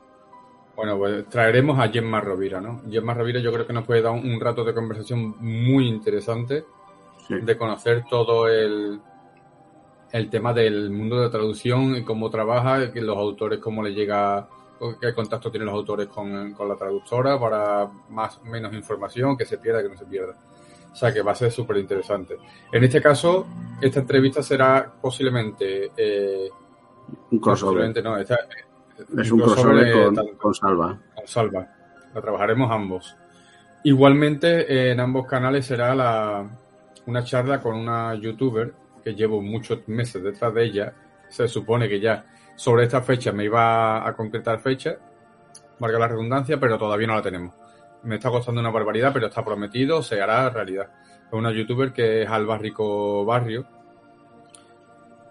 Bueno, 0.76 0.98
pues 0.98 1.28
traeremos 1.30 1.80
a 1.80 1.88
Gemma 1.90 2.20
Rovira, 2.20 2.60
¿no? 2.60 2.82
Gemma 2.90 3.14
Rovira 3.14 3.40
yo 3.40 3.52
creo 3.54 3.66
que 3.66 3.74
nos 3.74 3.86
puede 3.86 4.02
dar 4.02 4.14
un, 4.14 4.40
rato 4.40 4.64
de 4.64 4.74
conversación 4.74 5.36
muy 5.40 5.88
interesante 5.88 6.66
de 7.30 7.58
conocer 7.58 8.06
todo 8.10 8.48
el, 8.48 9.00
el 10.12 10.30
tema 10.30 10.54
del 10.54 10.90
mundo 10.90 11.22
de 11.22 11.30
traducción 11.30 11.96
y 11.96 12.04
cómo 12.04 12.30
trabaja, 12.30 12.92
que 12.92 13.02
los 13.02 13.18
autores, 13.18 13.60
cómo 13.60 13.84
le 13.84 13.94
llega 13.94 14.48
qué 15.00 15.14
contacto 15.14 15.52
tienen 15.52 15.68
los 15.68 15.76
autores 15.76 16.08
con, 16.08 16.56
la 16.58 16.76
traductora 16.76 17.40
para 17.40 17.90
más 18.10 18.38
o 18.38 18.46
menos 18.46 18.74
información, 18.74 19.38
que 19.38 19.46
se 19.46 19.58
pierda, 19.58 19.82
que 19.84 19.90
no 19.90 19.98
se 19.98 20.06
pierda. 20.06 20.36
O 20.92 20.96
sea 20.96 21.14
que 21.14 21.22
va 21.22 21.34
a 21.34 21.36
ser 21.36 21.52
súper 21.52 21.78
interesante. 21.78 22.38
En 22.72 22.84
este 22.84 23.02
caso, 23.02 23.46
esta 23.82 24.00
entrevista 24.00 24.42
será 24.42 24.92
posiblemente... 25.02 25.92
Eh, 25.96 26.50
un 27.32 27.40
crossover. 27.40 28.04
no, 28.04 28.18
esta, 28.18 28.38
es 29.18 29.32
un 29.32 29.40
crossover, 29.40 30.14
con, 30.38 30.54
Salva. 30.54 31.00
Con 31.16 31.28
Salva. 31.28 31.68
La 32.14 32.22
trabajaremos 32.22 32.72
ambos. 32.72 33.16
Igualmente, 33.84 34.92
en 34.92 35.00
ambos 35.00 35.26
canales 35.26 35.66
será 35.66 35.96
la, 35.96 36.48
una 37.06 37.24
charla 37.24 37.60
con 37.60 37.76
una 37.76 38.14
youtuber 38.16 38.74
que 39.00 39.16
llevo 39.16 39.42
muchos 39.42 39.88
meses 39.88 40.24
detrás 40.24 40.54
de 40.54 40.64
ella. 40.64 40.94
Se 41.28 41.48
supone 41.48 41.88
que 41.88 42.00
ya 42.00 42.26
sobre 42.56 42.84
esta 42.84 43.02
fecha 43.02 43.32
me 43.32 43.46
iba 43.46 44.08
a 44.08 44.16
concretar 44.16 44.60
fecha, 44.60 44.98
marca 45.80 46.00
la 46.00 46.08
redundancia, 46.08 46.60
pero 46.60 46.78
todavía 46.78 47.08
no 47.08 47.16
la 47.16 47.22
tenemos. 47.22 47.54
Me 48.04 48.16
está 48.16 48.30
costando 48.30 48.62
una 48.62 48.72
barbaridad, 48.72 49.12
pero 49.14 49.28
está 49.28 49.44
prometido, 49.44 50.02
se 50.02 50.22
hará 50.22 50.50
realidad. 50.50 50.90
Es 51.28 51.34
una 51.34 51.52
youtuber 51.52 51.94
que 51.94 52.24
es 52.24 52.30
Alba 52.30 52.58
Rico 52.58 53.24
Barrio 53.26 53.66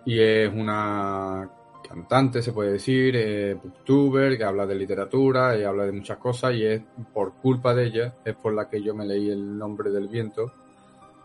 y 0.04 0.20
es 0.20 0.52
una 0.52 1.50
cantante, 1.87 2.42
se 2.42 2.52
puede 2.52 2.72
decir, 2.72 3.14
eh, 3.16 3.54
booktuber, 3.54 4.37
que 4.37 4.44
habla 4.44 4.66
de 4.66 4.75
literatura 4.75 5.56
y 5.56 5.64
habla 5.64 5.87
de 5.87 5.92
muchas 5.92 6.18
cosas 6.18 6.54
y 6.54 6.64
es 6.64 6.82
por 7.12 7.34
culpa 7.34 7.75
de 7.75 7.87
ella, 7.87 8.14
es 8.25 8.34
por 8.37 8.52
la 8.52 8.68
que 8.68 8.82
yo 8.82 8.94
me 8.94 9.06
leí 9.06 9.30
el 9.30 9.56
nombre 9.56 9.90
del 9.90 10.08
viento, 10.08 10.52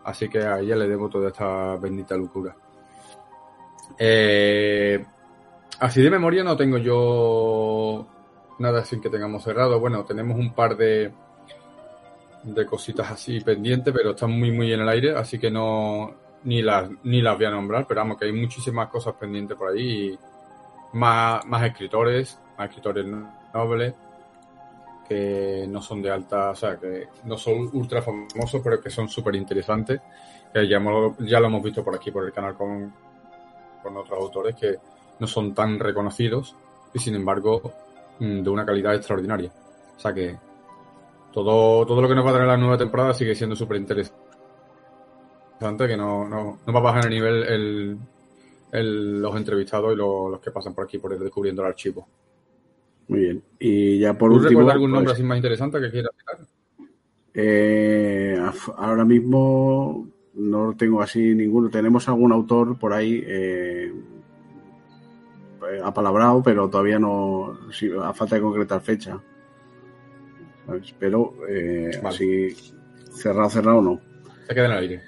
así 0.04 0.28
que 0.28 0.38
a 0.40 0.60
ella 0.60 0.76
le 0.76 0.88
debo 0.88 1.08
toda 1.08 1.28
esta 1.28 1.76
bendita 1.76 2.16
locura. 2.16 2.54
Eh, 3.98 5.04
Así 5.80 6.02
de 6.02 6.10
memoria 6.10 6.44
no 6.44 6.56
tengo 6.56 6.78
yo 6.78 8.06
nada 8.58 8.84
sin 8.84 9.00
que 9.00 9.10
tengamos 9.10 9.42
cerrado. 9.42 9.80
Bueno, 9.80 10.04
tenemos 10.04 10.38
un 10.38 10.54
par 10.54 10.76
de, 10.76 11.12
de 12.44 12.66
cositas 12.66 13.10
así 13.10 13.40
pendientes, 13.40 13.92
pero 13.92 14.10
están 14.10 14.30
muy, 14.30 14.52
muy 14.52 14.72
en 14.72 14.80
el 14.80 14.88
aire, 14.88 15.16
así 15.16 15.38
que 15.38 15.50
no 15.50 16.14
ni 16.44 16.62
las, 16.62 16.88
ni 17.02 17.22
las 17.22 17.36
voy 17.36 17.46
a 17.46 17.50
nombrar, 17.50 17.86
pero 17.86 18.00
vamos, 18.00 18.18
que 18.18 18.26
hay 18.26 18.32
muchísimas 18.32 18.88
cosas 18.88 19.14
pendientes 19.14 19.56
por 19.56 19.72
ahí. 19.72 20.10
Y 20.12 20.18
más, 20.96 21.44
más 21.46 21.64
escritores, 21.64 22.40
más 22.56 22.68
escritores 22.68 23.06
nobles, 23.52 23.94
que 25.06 25.66
no 25.68 25.80
son 25.82 26.02
de 26.02 26.10
alta, 26.10 26.50
o 26.50 26.54
sea, 26.54 26.76
que 26.76 27.08
no 27.24 27.36
son 27.36 27.70
ultra 27.72 28.02
famosos, 28.02 28.60
pero 28.62 28.80
que 28.80 28.90
son 28.90 29.08
súper 29.08 29.36
interesantes. 29.36 30.00
Que 30.52 30.68
ya, 30.68 30.80
ya 31.20 31.40
lo 31.40 31.46
hemos 31.46 31.62
visto 31.62 31.84
por 31.84 31.94
aquí, 31.94 32.10
por 32.10 32.24
el 32.24 32.32
canal 32.32 32.54
con, 32.54 32.92
con 33.82 33.96
otros 33.96 34.18
autores 34.18 34.56
que 34.56 34.76
no 35.18 35.26
son 35.26 35.54
tan 35.54 35.78
reconocidos 35.78 36.56
y 36.92 36.98
sin 36.98 37.14
embargo 37.14 37.60
mm, 38.18 38.42
de 38.42 38.50
una 38.50 38.64
calidad 38.64 38.94
extraordinaria. 38.94 39.52
O 39.96 40.00
sea 40.00 40.12
que 40.14 40.36
todo, 41.32 41.84
todo 41.84 42.00
lo 42.00 42.08
que 42.08 42.14
nos 42.14 42.24
va 42.24 42.30
a 42.30 42.34
traer 42.34 42.48
la 42.48 42.56
nueva 42.56 42.78
temporada 42.78 43.12
sigue 43.12 43.34
siendo 43.34 43.54
súper 43.54 43.76
interesante, 43.76 44.16
que 45.60 45.96
no, 45.96 46.26
no, 46.28 46.60
no, 46.64 46.72
va 46.72 46.80
a 46.80 46.82
bajar 46.82 47.04
el 47.04 47.10
nivel 47.10 47.98
el, 48.72 49.20
los 49.20 49.36
entrevistados 49.36 49.92
y 49.92 49.96
los 49.96 50.40
que 50.40 50.50
pasan 50.50 50.74
por 50.74 50.84
aquí 50.84 50.98
por 50.98 51.18
descubriendo 51.18 51.62
el 51.62 51.68
archivo. 51.68 52.06
Muy 53.08 53.20
bien. 53.20 53.42
Y 53.58 53.98
ya 53.98 54.14
por 54.14 54.32
último. 54.32 54.68
algún 54.68 54.90
nombre 54.90 55.06
pues, 55.06 55.14
así 55.14 55.22
más 55.22 55.36
interesante 55.36 55.80
que 55.80 55.90
quieras 55.90 56.12
eh, 57.36 58.38
ahora 58.76 59.04
mismo 59.04 60.08
no 60.34 60.74
tengo 60.76 61.02
así 61.02 61.34
ninguno. 61.34 61.68
Tenemos 61.68 62.08
algún 62.08 62.32
autor 62.32 62.78
por 62.78 62.92
ahí 62.92 63.22
eh, 63.26 63.92
eh, 65.72 65.80
apalabrado, 65.82 66.42
pero 66.42 66.68
todavía 66.68 66.98
no, 66.98 67.58
si, 67.72 67.90
a 67.90 68.12
falta 68.12 68.36
de 68.36 68.42
concretar 68.42 68.80
fecha. 68.80 69.18
Pero 70.98 71.34
eh, 71.48 71.90
así, 72.04 72.54
cerrado, 73.12 73.50
cerrado 73.50 73.82
no. 73.82 74.00
Se 74.46 74.54
queda 74.54 74.66
en 74.66 74.72
el 74.72 74.78
aire. 74.78 75.02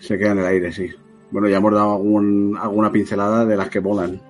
Se 0.00 0.18
queda 0.18 0.32
en 0.32 0.38
el 0.38 0.46
aire, 0.46 0.72
sí. 0.72 0.90
Bueno, 1.30 1.48
ya 1.48 1.58
hemos 1.58 1.72
dado 1.72 1.94
algún, 1.94 2.56
alguna 2.60 2.92
pincelada 2.92 3.44
de 3.44 3.56
las 3.56 3.68
que 3.68 3.78
volan. 3.78 4.20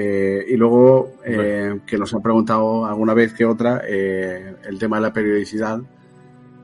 Eh, 0.00 0.44
y 0.48 0.56
luego, 0.56 1.14
que 1.24 1.98
nos 1.98 2.14
han 2.14 2.22
preguntado 2.22 2.86
alguna 2.86 3.14
vez 3.14 3.32
que 3.32 3.44
otra, 3.44 3.78
el 3.78 4.78
tema 4.78 4.96
de 4.96 5.02
la 5.02 5.12
periodicidad, 5.12 5.80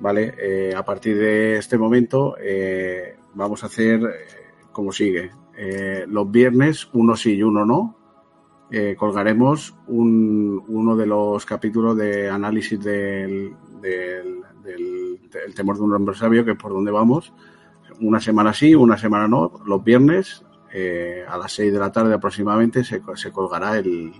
¿vale? 0.00 0.72
a 0.76 0.84
partir 0.84 1.18
de 1.18 1.56
este 1.56 1.76
momento, 1.76 2.36
vamos 3.34 3.64
a 3.64 3.66
hacer 3.66 4.00
como 4.70 4.92
sigue. 4.92 5.32
los 6.06 6.30
viernes, 6.30 6.88
uno 6.92 7.16
sí 7.16 7.34
y 7.34 7.42
uno 7.42 7.64
no, 7.64 7.96
eh, 8.70 8.96
colgaremos 8.96 9.74
un, 9.86 10.62
uno 10.66 10.96
de 10.96 11.06
los 11.06 11.44
capítulos 11.44 11.96
de 11.96 12.28
análisis 12.28 12.82
del, 12.82 13.54
del, 13.80 15.54
temor 15.54 15.76
de 15.76 15.82
un 15.82 15.92
hombre 15.92 16.14
sabio, 16.14 16.44
que 16.44 16.52
es 16.52 16.56
por 16.56 16.72
donde 16.72 16.90
vamos. 16.90 17.32
Una 18.00 18.18
semana 18.18 18.52
sí, 18.52 18.74
una 18.74 18.96
semana 18.96 19.28
no. 19.28 19.52
Los 19.66 19.84
viernes, 19.84 20.44
eh, 20.76 21.24
a 21.26 21.38
las 21.38 21.52
6 21.52 21.72
de 21.72 21.78
la 21.78 21.92
tarde 21.92 22.14
aproximadamente, 22.14 22.82
se, 22.82 23.00
se 23.14 23.30
colgará 23.30 23.78
el, 23.78 24.12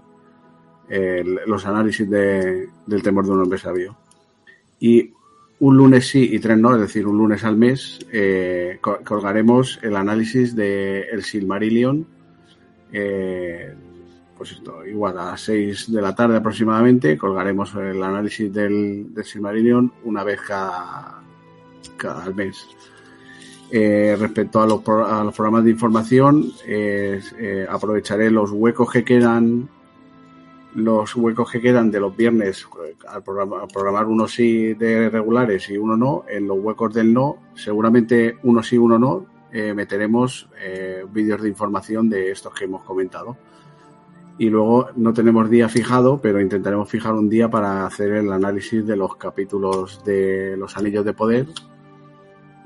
los 1.47 1.67
análisis 1.67 2.09
de, 2.09 2.69
del 2.87 3.03
temor 3.03 3.27
de 3.27 3.33
un 3.33 3.41
hombre 3.41 3.59
sabio. 3.59 3.97
Y 4.79 5.13
un 5.59 5.77
lunes 5.77 6.09
sí 6.09 6.31
y 6.33 6.39
tres 6.39 6.59
no, 6.59 6.75
es 6.75 6.81
decir, 6.81 7.07
un 7.07 7.19
lunes 7.19 7.43
al 7.43 7.57
mes, 7.57 7.99
eh, 8.13 8.79
colgaremos 8.81 9.81
el 9.83 9.97
análisis 9.97 10.55
de 10.55 11.09
el 11.11 11.25
Silmarillion, 11.25 12.07
eh, 12.93 13.75
pues 14.37 14.53
esto, 14.53 14.85
igual 14.87 15.19
a 15.19 15.25
las 15.33 15.41
6 15.41 15.93
de 15.93 16.03
la 16.03 16.15
tarde 16.15 16.37
aproximadamente, 16.37 17.17
colgaremos 17.17 17.75
el 17.75 18.03
análisis 18.03 18.53
del, 18.53 19.13
del 19.13 19.25
Silmarillion 19.25 19.93
una 20.05 20.23
vez 20.23 20.41
cada, 20.41 21.21
cada 21.97 22.31
mes. 22.31 22.67
Eh, 23.76 24.14
respecto 24.16 24.61
a 24.61 24.69
los, 24.69 24.88
a 24.88 25.25
los, 25.25 25.35
programas 25.35 25.64
de 25.64 25.71
información, 25.71 26.47
eh, 26.64 27.66
aprovecharé 27.69 28.31
los 28.31 28.52
huecos 28.52 28.88
que 28.88 29.04
quedan 29.04 29.69
los 30.76 31.16
huecos 31.16 31.50
que 31.50 31.61
quedan 31.61 31.90
de 31.90 31.99
los 31.99 32.16
viernes, 32.16 32.69
eh, 32.87 32.95
al 33.09 33.25
programar, 33.25 33.66
programar 33.66 34.07
uno 34.07 34.28
sí 34.28 34.75
de 34.75 35.11
regulares 35.11 35.69
y 35.71 35.76
uno 35.76 35.97
no, 35.97 36.25
en 36.28 36.47
los 36.47 36.57
huecos 36.61 36.95
del 36.95 37.12
no, 37.12 37.38
seguramente 37.57 38.38
uno 38.45 38.62
sí, 38.62 38.78
uno 38.78 38.97
no, 38.97 39.26
meteremos 39.52 40.49
vídeos 41.12 41.43
de 41.43 41.49
información 41.49 42.09
de 42.09 42.31
estos 42.31 42.54
que 42.54 42.66
hemos 42.66 42.83
comentado. 42.85 43.37
Y 44.38 44.50
luego 44.50 44.90
no 44.95 45.12
tenemos 45.12 45.50
día 45.50 45.69
fijado, 45.69 46.21
pero 46.21 46.40
intentaremos 46.40 46.88
fijar 46.88 47.14
un 47.14 47.28
día 47.28 47.49
para 47.50 47.87
hacer 47.87 48.12
el 48.12 48.33
análisis 48.33 48.87
de 48.87 48.97
los 48.97 49.16
capítulos 49.16 50.04
de 50.04 50.57
los 50.57 50.76
Anillos 50.76 51.04
de 51.04 51.12
Poder. 51.12 51.47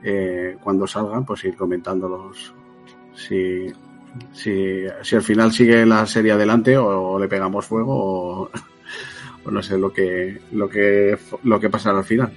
Eh, 0.02 0.56
cuando 0.62 0.86
salgan, 0.86 1.24
pues 1.24 1.44
ir 1.44 1.56
comentándolos. 1.56 2.54
Si, 3.14 3.66
si, 4.32 4.84
si 5.02 5.16
al 5.16 5.22
final 5.22 5.52
sigue 5.52 5.84
la 5.84 6.06
serie 6.06 6.32
adelante 6.32 6.76
o, 6.76 7.18
le 7.18 7.28
pegamos 7.28 7.66
fuego 7.66 7.94
o, 7.96 8.50
o 9.44 9.50
no 9.50 9.62
sé 9.62 9.76
lo 9.76 9.92
que, 9.92 10.40
lo 10.52 10.68
que, 10.68 11.18
lo 11.44 11.58
que 11.58 11.70
pasará 11.70 11.98
al 11.98 12.04
final. 12.04 12.30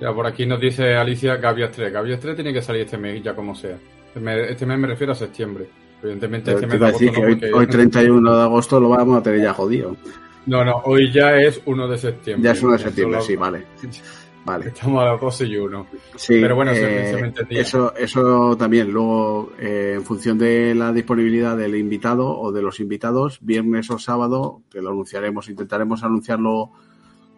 Ya, 0.00 0.12
por 0.12 0.26
aquí 0.26 0.44
nos 0.44 0.60
dice 0.60 0.94
Alicia 0.94 1.36
Gavias 1.36 1.70
3. 1.72 1.92
Gavias 1.92 2.20
3 2.20 2.34
tiene 2.34 2.52
que 2.52 2.60
salir 2.62 2.82
este 2.82 2.98
mes, 2.98 3.22
ya 3.22 3.34
como 3.34 3.54
sea. 3.54 3.78
Este 4.08 4.20
mes, 4.20 4.50
este 4.50 4.66
mes 4.66 4.78
me 4.78 4.88
refiero 4.88 5.12
a 5.12 5.16
septiembre. 5.16 5.66
Evidentemente, 6.02 6.50
este 6.50 6.62
te 6.62 6.66
mes 6.66 6.80
de 6.80 6.86
agosto 6.86 7.12
no, 7.12 7.26
hoy, 7.26 7.40
hoy 7.54 7.66
31 7.66 8.36
de 8.36 8.42
agosto 8.42 8.80
lo 8.80 8.88
vamos 8.90 9.18
a 9.18 9.22
tener 9.22 9.40
ya 9.40 9.54
jodido. 9.54 9.96
No, 10.44 10.64
no, 10.64 10.76
hoy 10.84 11.10
ya 11.10 11.36
es 11.40 11.60
1 11.64 11.88
de 11.88 11.98
septiembre. 11.98 12.44
Ya 12.44 12.52
es 12.52 12.62
1 12.62 12.72
de 12.72 12.78
septiembre, 12.78 13.18
lo- 13.18 13.24
sí, 13.24 13.36
vale. 13.36 13.64
Vale. 14.46 14.68
Estamos 14.68 15.02
a 15.02 15.06
las 15.06 15.20
12 15.20 15.46
y 15.46 15.56
1. 15.56 15.86
Sí, 16.14 16.38
Pero 16.40 16.54
bueno, 16.54 16.72
se 16.72 16.84
eh, 16.84 17.10
se 17.12 17.20
me 17.20 17.26
entendía. 17.26 17.60
Eso, 17.60 17.92
eso 17.96 18.56
también. 18.56 18.92
Luego, 18.92 19.50
eh, 19.58 19.94
en 19.96 20.04
función 20.04 20.38
de 20.38 20.72
la 20.72 20.92
disponibilidad 20.92 21.56
del 21.56 21.74
invitado 21.74 22.38
o 22.38 22.52
de 22.52 22.62
los 22.62 22.78
invitados, 22.78 23.40
viernes 23.42 23.90
o 23.90 23.98
sábado, 23.98 24.62
que 24.70 24.80
lo 24.80 24.90
anunciaremos, 24.90 25.48
intentaremos 25.48 26.04
anunciarlo 26.04 26.70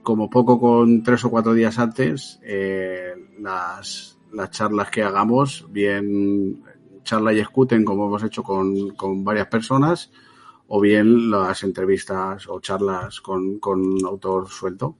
como 0.02 0.28
poco 0.28 0.60
con 0.60 1.02
tres 1.02 1.24
o 1.24 1.30
cuatro 1.30 1.54
días 1.54 1.78
antes, 1.78 2.40
eh, 2.42 3.14
las, 3.40 4.18
las 4.30 4.50
charlas 4.50 4.90
que 4.90 5.02
hagamos, 5.02 5.66
bien 5.70 6.62
charla 7.04 7.32
y 7.32 7.40
escuten, 7.40 7.86
como 7.86 8.06
hemos 8.06 8.22
hecho 8.22 8.42
con, 8.42 8.90
con 8.90 9.24
varias 9.24 9.46
personas, 9.46 10.12
o 10.66 10.78
bien 10.78 11.30
las 11.30 11.62
entrevistas 11.62 12.46
o 12.48 12.60
charlas 12.60 13.22
con, 13.22 13.58
con 13.58 13.96
autor 14.04 14.50
suelto 14.50 14.98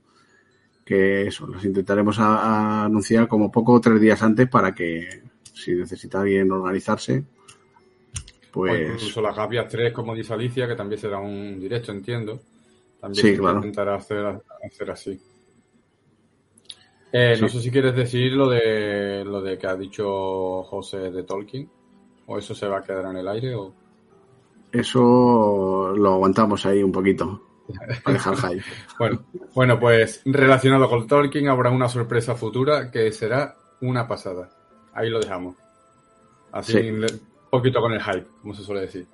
que 0.89 1.27
eso, 1.27 1.45
los 1.47 1.63
intentaremos 1.63 2.17
a- 2.19 2.39
a 2.81 2.85
anunciar 2.85 3.27
como 3.27 3.51
poco 3.51 3.79
tres 3.79 4.01
días 4.01 4.21
antes 4.23 4.49
para 4.49 4.73
que 4.73 5.21
si 5.53 5.75
necesita 5.75 6.21
alguien 6.21 6.51
organizarse, 6.51 7.23
O 8.51 8.51
pues 8.51 8.81
incluso 8.95 9.21
las 9.21 9.35
Gavias 9.35 9.67
3, 9.69 9.93
como 9.93 10.15
dice 10.15 10.33
Alicia, 10.33 10.67
que 10.67 10.75
también 10.75 10.99
será 10.99 11.19
un 11.19 11.59
directo, 11.59 11.91
entiendo. 11.91 12.39
También 12.99 13.25
Sí, 13.25 13.35
se 13.35 13.37
claro. 13.37 13.57
intentará 13.57 13.95
hacer, 13.95 14.41
hacer 14.65 14.91
así. 14.91 15.21
Eh, 17.11 17.37
No 17.41 17.47
sé 17.49 17.61
si 17.61 17.71
quieres 17.71 17.95
decir 17.95 18.33
lo 18.33 18.49
de 18.49 19.23
lo 19.25 19.41
de 19.41 19.57
que 19.57 19.67
ha 19.67 19.75
dicho 19.75 20.63
José 20.63 21.11
de 21.11 21.23
Tolkien, 21.23 21.69
o 22.27 22.37
eso 22.37 22.53
se 22.55 22.67
va 22.67 22.79
a 22.79 22.83
quedar 22.83 23.05
en 23.11 23.17
el 23.17 23.27
aire, 23.27 23.55
o 23.55 23.73
eso 24.71 25.93
lo 25.95 26.13
aguantamos 26.13 26.65
ahí 26.65 26.83
un 26.83 26.91
poquito. 26.91 27.41
bueno, 28.99 29.25
bueno, 29.53 29.79
pues 29.79 30.21
relacionado 30.25 30.89
con 30.89 31.07
Tolkien 31.07 31.47
habrá 31.49 31.69
una 31.69 31.87
sorpresa 31.89 32.35
futura 32.35 32.91
que 32.91 33.11
será 33.11 33.55
una 33.81 34.07
pasada. 34.07 34.49
Ahí 34.93 35.09
lo 35.09 35.19
dejamos. 35.19 35.55
Así 36.51 36.73
Sí. 36.73 36.89
un 36.89 37.05
poquito 37.49 37.79
con 37.79 37.93
el 37.93 38.01
hype, 38.01 38.25
como 38.41 38.53
se 38.53 38.63
suele 38.63 38.81
decir. 38.81 39.07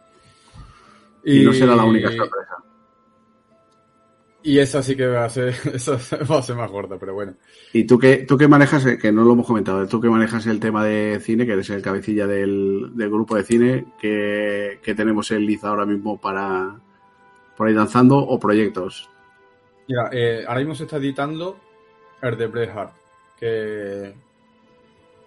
Y 1.23 1.43
no 1.43 1.53
será 1.53 1.75
la 1.75 1.83
única 1.85 2.09
sorpresa. 2.11 2.55
Y 4.43 4.59
esa 4.59 4.83
sí 4.83 4.95
que 4.95 5.07
va 5.07 5.25
a 5.25 5.29
ser, 5.29 5.55
esa 5.73 5.93
va 6.29 6.37
a 6.37 6.41
ser 6.43 6.55
más 6.55 6.69
gorda, 6.69 6.97
pero 6.99 7.15
bueno. 7.15 7.33
Y 7.73 7.85
tú 7.85 7.97
que, 7.97 8.17
tú 8.17 8.37
que 8.37 8.47
manejas, 8.47 8.85
eh, 8.85 8.97
que 8.97 9.11
no 9.11 9.23
lo 9.23 9.33
hemos 9.33 9.47
comentado, 9.47 9.87
tú 9.87 9.99
que 9.99 10.07
manejas 10.09 10.45
el 10.45 10.59
tema 10.59 10.85
de 10.85 11.19
cine, 11.19 11.47
que 11.47 11.53
eres 11.53 11.69
el 11.71 11.81
cabecilla 11.81 12.27
del, 12.27 12.91
del 12.93 13.09
grupo 13.09 13.35
de 13.35 13.43
cine, 13.43 13.85
que, 13.99 14.79
que 14.83 14.93
tenemos 14.93 15.31
en 15.31 15.45
Liza 15.47 15.69
ahora 15.69 15.87
mismo 15.87 16.21
para 16.21 16.79
por 17.55 17.67
ahí 17.67 17.73
danzando 17.73 18.17
o 18.17 18.39
proyectos. 18.39 19.09
Mira, 19.87 20.09
eh, 20.11 20.43
ahora 20.47 20.59
mismo 20.59 20.75
se 20.75 20.83
está 20.83 20.97
editando 20.97 21.57
el 22.21 22.37
de 22.37 22.47
Bret 22.47 22.69
Hart, 22.75 22.93
que 23.39 24.13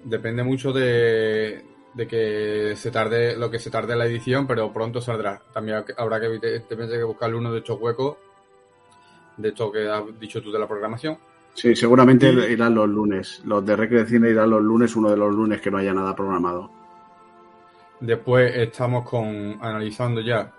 depende 0.03 0.43
mucho 0.43 0.73
de, 0.73 1.65
de 1.95 2.07
que 2.07 2.75
se 2.77 2.91
tarde 2.91 3.37
lo 3.37 3.51
que 3.51 3.59
se 3.59 3.71
tarde 3.71 3.93
en 3.93 3.99
la 4.01 4.07
edición, 4.07 4.47
pero 4.47 4.73
pronto 4.73 5.01
saldrá. 5.01 5.41
También 5.53 5.85
habrá 5.97 6.21
que 6.21 6.27
evidentemente 6.27 6.97
que 6.97 7.05
buscarle 7.05 7.37
uno 7.37 7.53
de 7.53 7.59
estos 7.59 7.81
huecos, 7.81 8.17
de 9.37 9.49
esto 9.49 9.71
que 9.71 9.89
has 9.89 10.03
dicho 10.19 10.43
tú 10.43 10.51
de 10.51 10.59
la 10.59 10.67
programación. 10.67 11.19
Sí, 11.55 11.75
seguramente 11.75 12.29
irán 12.51 12.75
los 12.75 12.89
lunes. 12.89 13.43
Los 13.45 13.65
de 13.67 13.75
Recre 13.75 14.05
de 14.05 14.07
Cine 14.07 14.31
irán 14.31 14.51
los 14.51 14.63
lunes, 14.63 14.95
uno 14.95 15.11
de 15.11 15.17
los 15.17 15.35
lunes 15.35 15.61
que 15.61 15.71
no 15.71 15.79
haya 15.79 15.93
nada 15.93 16.15
programado. 16.15 16.71
Después 18.01 18.55
estamos 18.55 19.09
con 19.09 19.59
analizando 19.61 20.21
ya, 20.21 20.53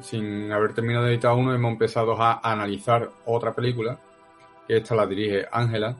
sin 0.00 0.52
haber 0.52 0.74
terminado 0.74 1.06
de 1.06 1.14
editar 1.14 1.32
uno, 1.32 1.52
hemos 1.52 1.72
empezado 1.72 2.20
a 2.20 2.40
analizar 2.40 3.10
otra 3.26 3.52
película, 3.52 3.98
que 4.68 4.76
esta 4.76 4.94
la 4.94 5.06
dirige 5.06 5.44
Ángela, 5.50 5.96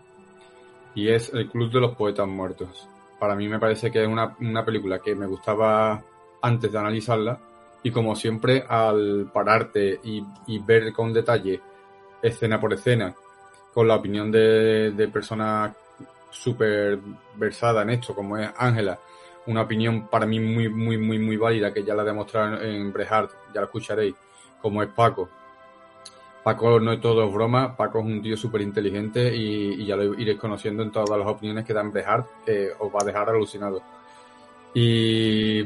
y 0.94 1.08
es 1.08 1.32
El 1.34 1.50
Club 1.50 1.72
de 1.72 1.80
los 1.80 1.96
Poetas 1.96 2.28
Muertos. 2.28 2.88
Para 3.18 3.34
mí 3.34 3.48
me 3.48 3.58
parece 3.58 3.90
que 3.90 4.02
es 4.02 4.08
una, 4.08 4.36
una 4.40 4.64
película 4.64 5.00
que 5.00 5.16
me 5.16 5.26
gustaba 5.26 6.00
antes 6.40 6.70
de 6.70 6.78
analizarla, 6.78 7.40
y 7.82 7.90
como 7.90 8.14
siempre, 8.14 8.64
al 8.68 9.30
pararte 9.32 10.00
y, 10.04 10.24
y 10.46 10.58
ver 10.60 10.92
con 10.92 11.12
detalle, 11.12 11.60
escena 12.22 12.60
por 12.60 12.72
escena, 12.72 13.12
con 13.74 13.88
la 13.88 13.96
opinión 13.96 14.30
de, 14.30 14.92
de 14.92 15.08
personas 15.08 15.74
súper 16.30 17.00
versada 17.34 17.82
en 17.82 17.90
esto, 17.90 18.14
como 18.14 18.38
es 18.38 18.48
Ángela, 18.56 18.96
una 19.46 19.62
opinión 19.62 20.08
para 20.08 20.26
mí 20.26 20.40
muy, 20.40 20.68
muy, 20.68 20.96
muy, 20.98 21.18
muy 21.18 21.36
válida, 21.36 21.72
que 21.72 21.84
ya 21.84 21.94
la 21.94 22.02
he 22.02 22.06
demostrado 22.06 22.60
en 22.62 22.92
Bret 22.92 23.10
Hart, 23.10 23.30
ya 23.54 23.60
la 23.60 23.66
escucharéis, 23.66 24.14
como 24.60 24.82
es 24.82 24.88
Paco. 24.88 25.28
Paco 26.42 26.78
no 26.78 26.92
es 26.92 27.00
todo 27.00 27.30
broma, 27.30 27.74
Paco 27.76 28.00
es 28.00 28.04
un 28.04 28.22
tío 28.22 28.36
súper 28.36 28.60
inteligente 28.60 29.34
y, 29.34 29.82
y 29.82 29.86
ya 29.86 29.96
lo 29.96 30.12
iréis 30.18 30.38
conociendo 30.38 30.82
en 30.82 30.92
todas 30.92 31.18
las 31.18 31.26
opiniones 31.26 31.64
que 31.64 31.72
da 31.72 31.80
en 31.80 31.90
Bret 31.90 32.06
Hart, 32.06 32.26
que 32.44 32.70
os 32.78 32.94
va 32.94 32.98
a 33.00 33.04
dejar 33.04 33.30
alucinado. 33.30 33.82
Y, 34.74 35.60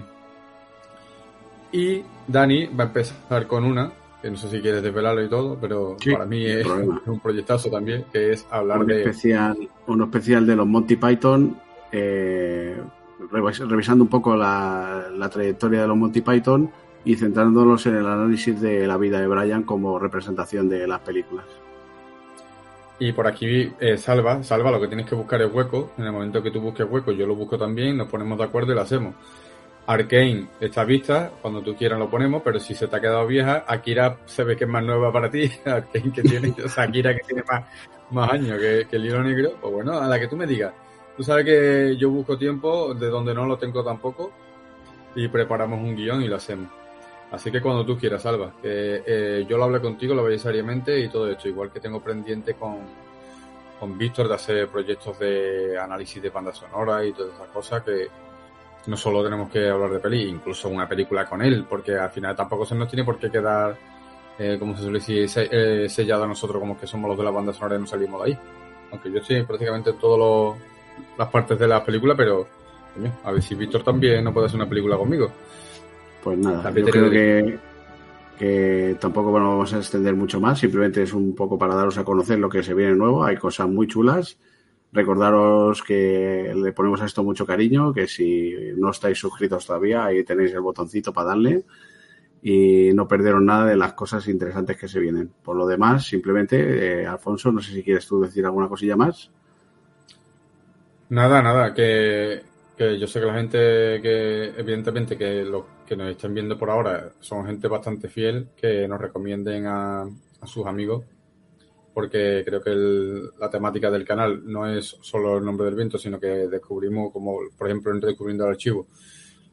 y 1.72 2.04
Dani 2.26 2.66
va 2.66 2.84
a 2.84 2.86
empezar 2.86 3.46
con 3.46 3.64
una, 3.64 3.90
que 4.22 4.30
no 4.30 4.36
sé 4.36 4.48
si 4.48 4.60
quieres 4.60 4.82
desvelarlo 4.82 5.22
y 5.24 5.28
todo, 5.28 5.56
pero 5.60 5.96
Sí, 5.98 6.12
para 6.12 6.26
mí 6.26 6.44
es 6.44 6.66
problema. 6.66 7.02
un 7.06 7.20
proyectazo 7.20 7.70
también, 7.70 8.04
que 8.12 8.32
es 8.32 8.46
hablar 8.50 8.80
Un 8.80 8.86
de... 8.86 9.00
especial, 9.00 9.56
uno 9.86 10.04
especial 10.04 10.46
de 10.46 10.56
los 10.56 10.66
Monty 10.66 10.96
Python, 10.96 11.58
eh, 11.90 12.80
revisando 13.30 14.04
un 14.04 14.10
poco 14.10 14.36
la, 14.36 15.28
trayectoria 15.30 15.82
de 15.82 15.88
los 15.88 15.96
Monty 15.96 16.20
Python 16.20 16.70
y 17.04 17.16
centrándonos 17.16 17.86
en 17.86 17.96
el 17.96 18.06
análisis 18.06 18.60
de 18.60 18.86
la 18.86 18.96
vida 18.96 19.20
de 19.20 19.26
Brian 19.26 19.62
como 19.62 19.98
representación 19.98 20.68
de 20.68 20.86
las 20.86 21.00
películas. 21.00 21.44
Y 23.00 23.12
por 23.12 23.26
aquí, 23.26 23.72
eh, 23.78 23.96
Salva, 23.96 24.42
Salva, 24.42 24.72
lo 24.72 24.80
que 24.80 24.88
tienes 24.88 25.06
que 25.06 25.14
buscar 25.14 25.40
es 25.40 25.52
hueco. 25.52 25.92
En 25.98 26.04
el 26.04 26.12
momento 26.12 26.42
que 26.42 26.50
tú 26.50 26.60
busques 26.60 26.86
hueco, 26.88 27.12
yo 27.12 27.26
lo 27.26 27.36
busco 27.36 27.56
también, 27.56 27.96
nos 27.96 28.08
ponemos 28.08 28.36
de 28.38 28.44
acuerdo 28.44 28.72
y 28.72 28.74
lo 28.74 28.80
hacemos. 28.80 29.14
Arcane 29.86 30.48
está 30.60 30.84
vista, 30.84 31.30
cuando 31.40 31.62
tú 31.62 31.74
quieras 31.74 31.98
lo 31.98 32.10
ponemos, 32.10 32.42
pero 32.44 32.58
si 32.60 32.74
se 32.74 32.88
te 32.88 32.96
ha 32.96 33.00
quedado 33.00 33.26
vieja, 33.26 33.64
Akira 33.66 34.18
se 34.26 34.44
ve 34.44 34.56
que 34.56 34.64
es 34.64 34.70
más 34.70 34.84
nueva 34.84 35.12
para 35.12 35.30
ti, 35.30 35.50
Arcane 35.64 36.12
que 36.12 36.22
tiene, 36.22 36.54
o 36.62 36.68
sea, 36.68 36.84
Akira 36.84 37.14
que 37.14 37.22
tiene 37.22 37.42
más, 37.48 37.64
más 38.10 38.32
años 38.32 38.58
que, 38.58 38.86
que 38.90 38.96
el 38.96 39.06
hilo 39.06 39.22
negro, 39.22 39.52
pues 39.60 39.72
bueno, 39.72 39.98
a 39.98 40.06
la 40.06 40.18
que 40.18 40.28
tú 40.28 40.36
me 40.36 40.46
digas. 40.46 40.74
Tú 41.18 41.24
sabes 41.24 41.44
que 41.44 41.96
yo 41.96 42.10
busco 42.10 42.38
tiempo 42.38 42.94
de 42.94 43.08
donde 43.08 43.34
no 43.34 43.44
lo 43.44 43.58
tengo 43.58 43.82
tampoco 43.82 44.30
y 45.16 45.26
preparamos 45.26 45.80
un 45.80 45.96
guion 45.96 46.22
y 46.22 46.28
lo 46.28 46.36
hacemos. 46.36 46.70
Así 47.32 47.50
que 47.50 47.60
cuando 47.60 47.84
tú 47.84 47.98
quieras, 47.98 48.22
Salva, 48.22 48.52
que 48.62 49.02
eh, 49.04 49.44
yo 49.48 49.58
lo 49.58 49.64
hablé 49.64 49.80
contigo, 49.80 50.14
lo 50.14 50.22
veis 50.22 50.42
seriamente 50.42 50.96
y 51.00 51.08
todo 51.08 51.28
esto, 51.28 51.48
igual 51.48 51.72
que 51.72 51.80
tengo 51.80 52.00
pendiente 52.00 52.54
con, 52.54 52.78
con 53.80 53.98
Víctor 53.98 54.28
de 54.28 54.34
hacer 54.36 54.68
proyectos 54.68 55.18
de 55.18 55.76
análisis 55.76 56.22
de 56.22 56.30
banda 56.30 56.52
sonora 56.52 57.04
y 57.04 57.12
todas 57.12 57.34
esas 57.34 57.48
cosas 57.48 57.82
que 57.82 58.06
no 58.86 58.96
solo 58.96 59.24
tenemos 59.24 59.50
que 59.50 59.68
hablar 59.68 59.90
de 59.90 59.98
peli, 59.98 60.22
incluso 60.22 60.68
una 60.68 60.88
película 60.88 61.28
con 61.28 61.42
él, 61.42 61.66
porque 61.68 61.98
al 61.98 62.10
final 62.10 62.36
tampoco 62.36 62.64
se 62.64 62.76
nos 62.76 62.86
tiene 62.86 63.04
por 63.04 63.18
qué 63.18 63.28
quedar, 63.28 63.76
eh, 64.38 64.56
como 64.56 64.76
se 64.76 64.82
suele 64.82 65.00
decir, 65.00 65.28
eh, 65.50 65.88
sellado 65.88 66.22
a 66.22 66.28
nosotros 66.28 66.60
como 66.60 66.78
que 66.78 66.86
somos 66.86 67.08
los 67.08 67.18
de 67.18 67.24
la 67.24 67.32
banda 67.32 67.52
sonora 67.52 67.74
y 67.74 67.80
no 67.80 67.86
salimos 67.88 68.22
de 68.22 68.30
ahí. 68.30 68.38
Aunque 68.92 69.10
yo 69.10 69.18
estoy 69.18 69.42
prácticamente 69.42 69.90
en 69.90 69.98
todas 69.98 70.56
las 71.16 71.28
partes 71.28 71.58
de 71.58 71.68
la 71.68 71.84
película, 71.84 72.14
pero 72.16 72.46
coño, 72.94 73.12
a 73.24 73.32
ver 73.32 73.42
si 73.42 73.54
Víctor 73.54 73.82
también 73.82 74.24
no 74.24 74.32
puede 74.32 74.46
hacer 74.46 74.60
una 74.60 74.68
película 74.68 74.96
conmigo. 74.96 75.30
Pues 76.22 76.38
nada, 76.38 76.62
También 76.62 76.86
yo 76.86 76.92
creo 76.92 77.10
que, 77.10 77.58
que 78.38 78.96
tampoco 79.00 79.30
bueno, 79.30 79.50
vamos 79.50 79.72
a 79.72 79.78
extender 79.78 80.14
mucho 80.14 80.40
más, 80.40 80.58
simplemente 80.58 81.02
es 81.02 81.12
un 81.12 81.34
poco 81.34 81.58
para 81.58 81.74
daros 81.74 81.98
a 81.98 82.04
conocer 82.04 82.38
lo 82.38 82.48
que 82.48 82.62
se 82.62 82.74
viene 82.74 82.94
nuevo, 82.94 83.24
hay 83.24 83.36
cosas 83.36 83.68
muy 83.68 83.86
chulas. 83.86 84.38
Recordaros 84.90 85.82
que 85.82 86.50
le 86.56 86.72
ponemos 86.72 87.02
a 87.02 87.04
esto 87.04 87.22
mucho 87.22 87.44
cariño, 87.44 87.92
que 87.92 88.06
si 88.08 88.54
no 88.76 88.90
estáis 88.90 89.18
suscritos 89.18 89.66
todavía, 89.66 90.06
ahí 90.06 90.24
tenéis 90.24 90.52
el 90.54 90.60
botoncito 90.60 91.12
para 91.12 91.28
darle. 91.28 91.64
y 92.42 92.92
no 92.94 93.06
perdieron 93.08 93.44
nada 93.44 93.66
de 93.66 93.76
las 93.76 93.94
cosas 93.94 94.26
interesantes 94.28 94.76
que 94.76 94.88
se 94.88 95.00
vienen. 95.00 95.30
Por 95.42 95.56
lo 95.56 95.66
demás, 95.66 96.06
simplemente, 96.06 97.02
eh, 97.02 97.06
Alfonso, 97.06 97.52
no 97.52 97.60
sé 97.60 97.72
si 97.72 97.82
quieres 97.82 98.06
tú 98.06 98.20
decir 98.20 98.44
alguna 98.46 98.68
cosilla 98.68 98.96
más. 98.96 99.30
Nada, 101.10 101.40
nada, 101.42 101.72
que, 101.74 102.42
que 102.76 102.98
yo 102.98 103.06
sé 103.06 103.20
que 103.20 103.26
la 103.26 103.34
gente 103.34 103.58
que, 104.02 104.52
evidentemente, 104.58 105.16
que 105.16 105.42
los 105.44 105.64
que 105.86 105.96
nos 105.96 106.10
estén 106.10 106.34
viendo 106.34 106.58
por 106.58 106.68
ahora 106.70 107.12
son 107.20 107.46
gente 107.46 107.66
bastante 107.66 108.08
fiel, 108.08 108.48
que 108.56 108.86
nos 108.86 109.00
recomienden 109.00 109.66
a, 109.66 110.02
a 110.02 110.46
sus 110.46 110.66
amigos, 110.66 111.04
porque 111.94 112.42
creo 112.46 112.62
que 112.62 112.70
el- 112.70 113.30
la 113.40 113.50
temática 113.50 113.90
del 113.90 114.04
canal 114.06 114.42
no 114.46 114.66
es 114.68 114.96
solo 115.02 115.38
el 115.38 115.44
nombre 115.44 115.66
del 115.66 115.76
viento, 115.76 115.98
sino 115.98 116.20
que 116.20 116.28
descubrimos, 116.28 117.12
como 117.12 117.38
por 117.58 117.68
ejemplo 117.68 117.92
en 117.92 118.00
Descubriendo 118.00 118.44
el 118.46 118.50
Archivo, 118.52 118.86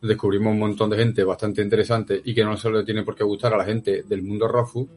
descubrimos 0.02 0.54
un 0.54 0.60
montón 0.60 0.90
de 0.92 0.98
gente 0.98 1.24
bastante 1.26 1.62
interesante 1.64 2.22
y 2.26 2.36
que 2.36 2.46
no 2.46 2.58
solo 2.58 2.86
tiene 2.86 3.04
por 3.04 3.16
qué 3.16 3.24
gustar 3.26 3.54
a 3.54 3.58
la 3.58 3.66
gente 3.66 4.04
del 4.04 4.24
mundo 4.24 4.48
Rafu, 4.48 4.88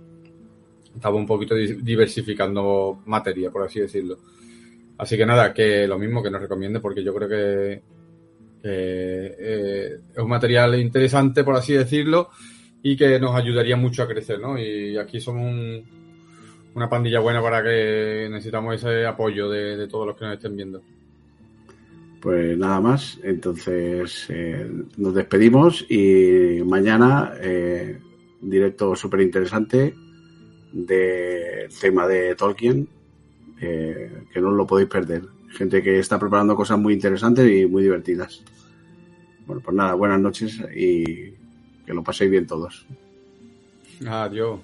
estaba 0.94 1.16
un 1.16 1.26
poquito 1.26 1.54
di- 1.54 1.80
diversificando 1.82 3.00
materia, 3.06 3.50
por 3.50 3.62
así 3.62 3.80
decirlo. 3.80 4.18
Así 4.98 5.16
que 5.16 5.24
nada, 5.26 5.54
que 5.54 5.86
lo 5.86 5.98
mismo 5.98 6.22
que 6.22 6.30
nos 6.30 6.42
recomiende, 6.42 6.80
porque 6.80 7.02
yo 7.04 7.14
creo 7.14 7.28
que, 7.28 7.82
eh, 8.64 9.96
es 10.12 10.18
un 10.18 10.28
material 10.28 10.74
interesante, 10.78 11.44
por 11.44 11.54
así 11.56 11.72
decirlo, 11.74 12.30
y 12.82 12.96
que 12.96 13.18
nos 13.20 13.34
ayudaría 13.34 13.76
mucho 13.76 14.02
a 14.02 14.08
crecer, 14.08 14.40
¿no? 14.40 14.58
Y 14.58 14.96
aquí 14.98 15.20
somos 15.20 15.42
un- 15.44 15.84
una 16.74 16.88
pandilla 16.88 17.20
buena 17.20 17.40
para 17.42 17.62
que 17.62 18.28
necesitamos 18.30 18.74
ese 18.76 19.06
apoyo 19.06 19.48
de, 19.48 19.76
de 19.76 19.88
todos 19.88 20.06
los 20.06 20.16
que 20.16 20.24
nos 20.24 20.34
estén 20.34 20.56
viendo. 20.56 20.82
Pues 22.20 22.58
nada 22.58 22.80
más, 22.80 23.18
entonces 23.22 24.26
eh, 24.28 24.68
nos 24.96 25.14
despedimos 25.14 25.86
y 25.88 26.60
mañana 26.64 27.32
eh, 27.40 27.98
directo 28.40 28.96
súper 28.96 29.20
interesante 29.20 29.94
del 30.72 31.68
tema 31.80 32.06
de 32.08 32.34
Tolkien, 32.34 32.88
eh, 33.60 34.24
que 34.32 34.40
no 34.40 34.50
lo 34.50 34.66
podéis 34.66 34.88
perder. 34.88 35.22
Gente 35.50 35.82
que 35.82 35.98
está 35.98 36.18
preparando 36.18 36.54
cosas 36.54 36.78
muy 36.78 36.94
interesantes 36.94 37.50
y 37.50 37.66
muy 37.66 37.82
divertidas. 37.82 38.42
Bueno, 39.46 39.62
pues 39.64 39.76
nada, 39.76 39.94
buenas 39.94 40.20
noches 40.20 40.60
y 40.74 41.32
que 41.86 41.94
lo 41.94 42.02
paséis 42.02 42.30
bien 42.30 42.46
todos. 42.46 42.86
Adiós. 44.06 44.60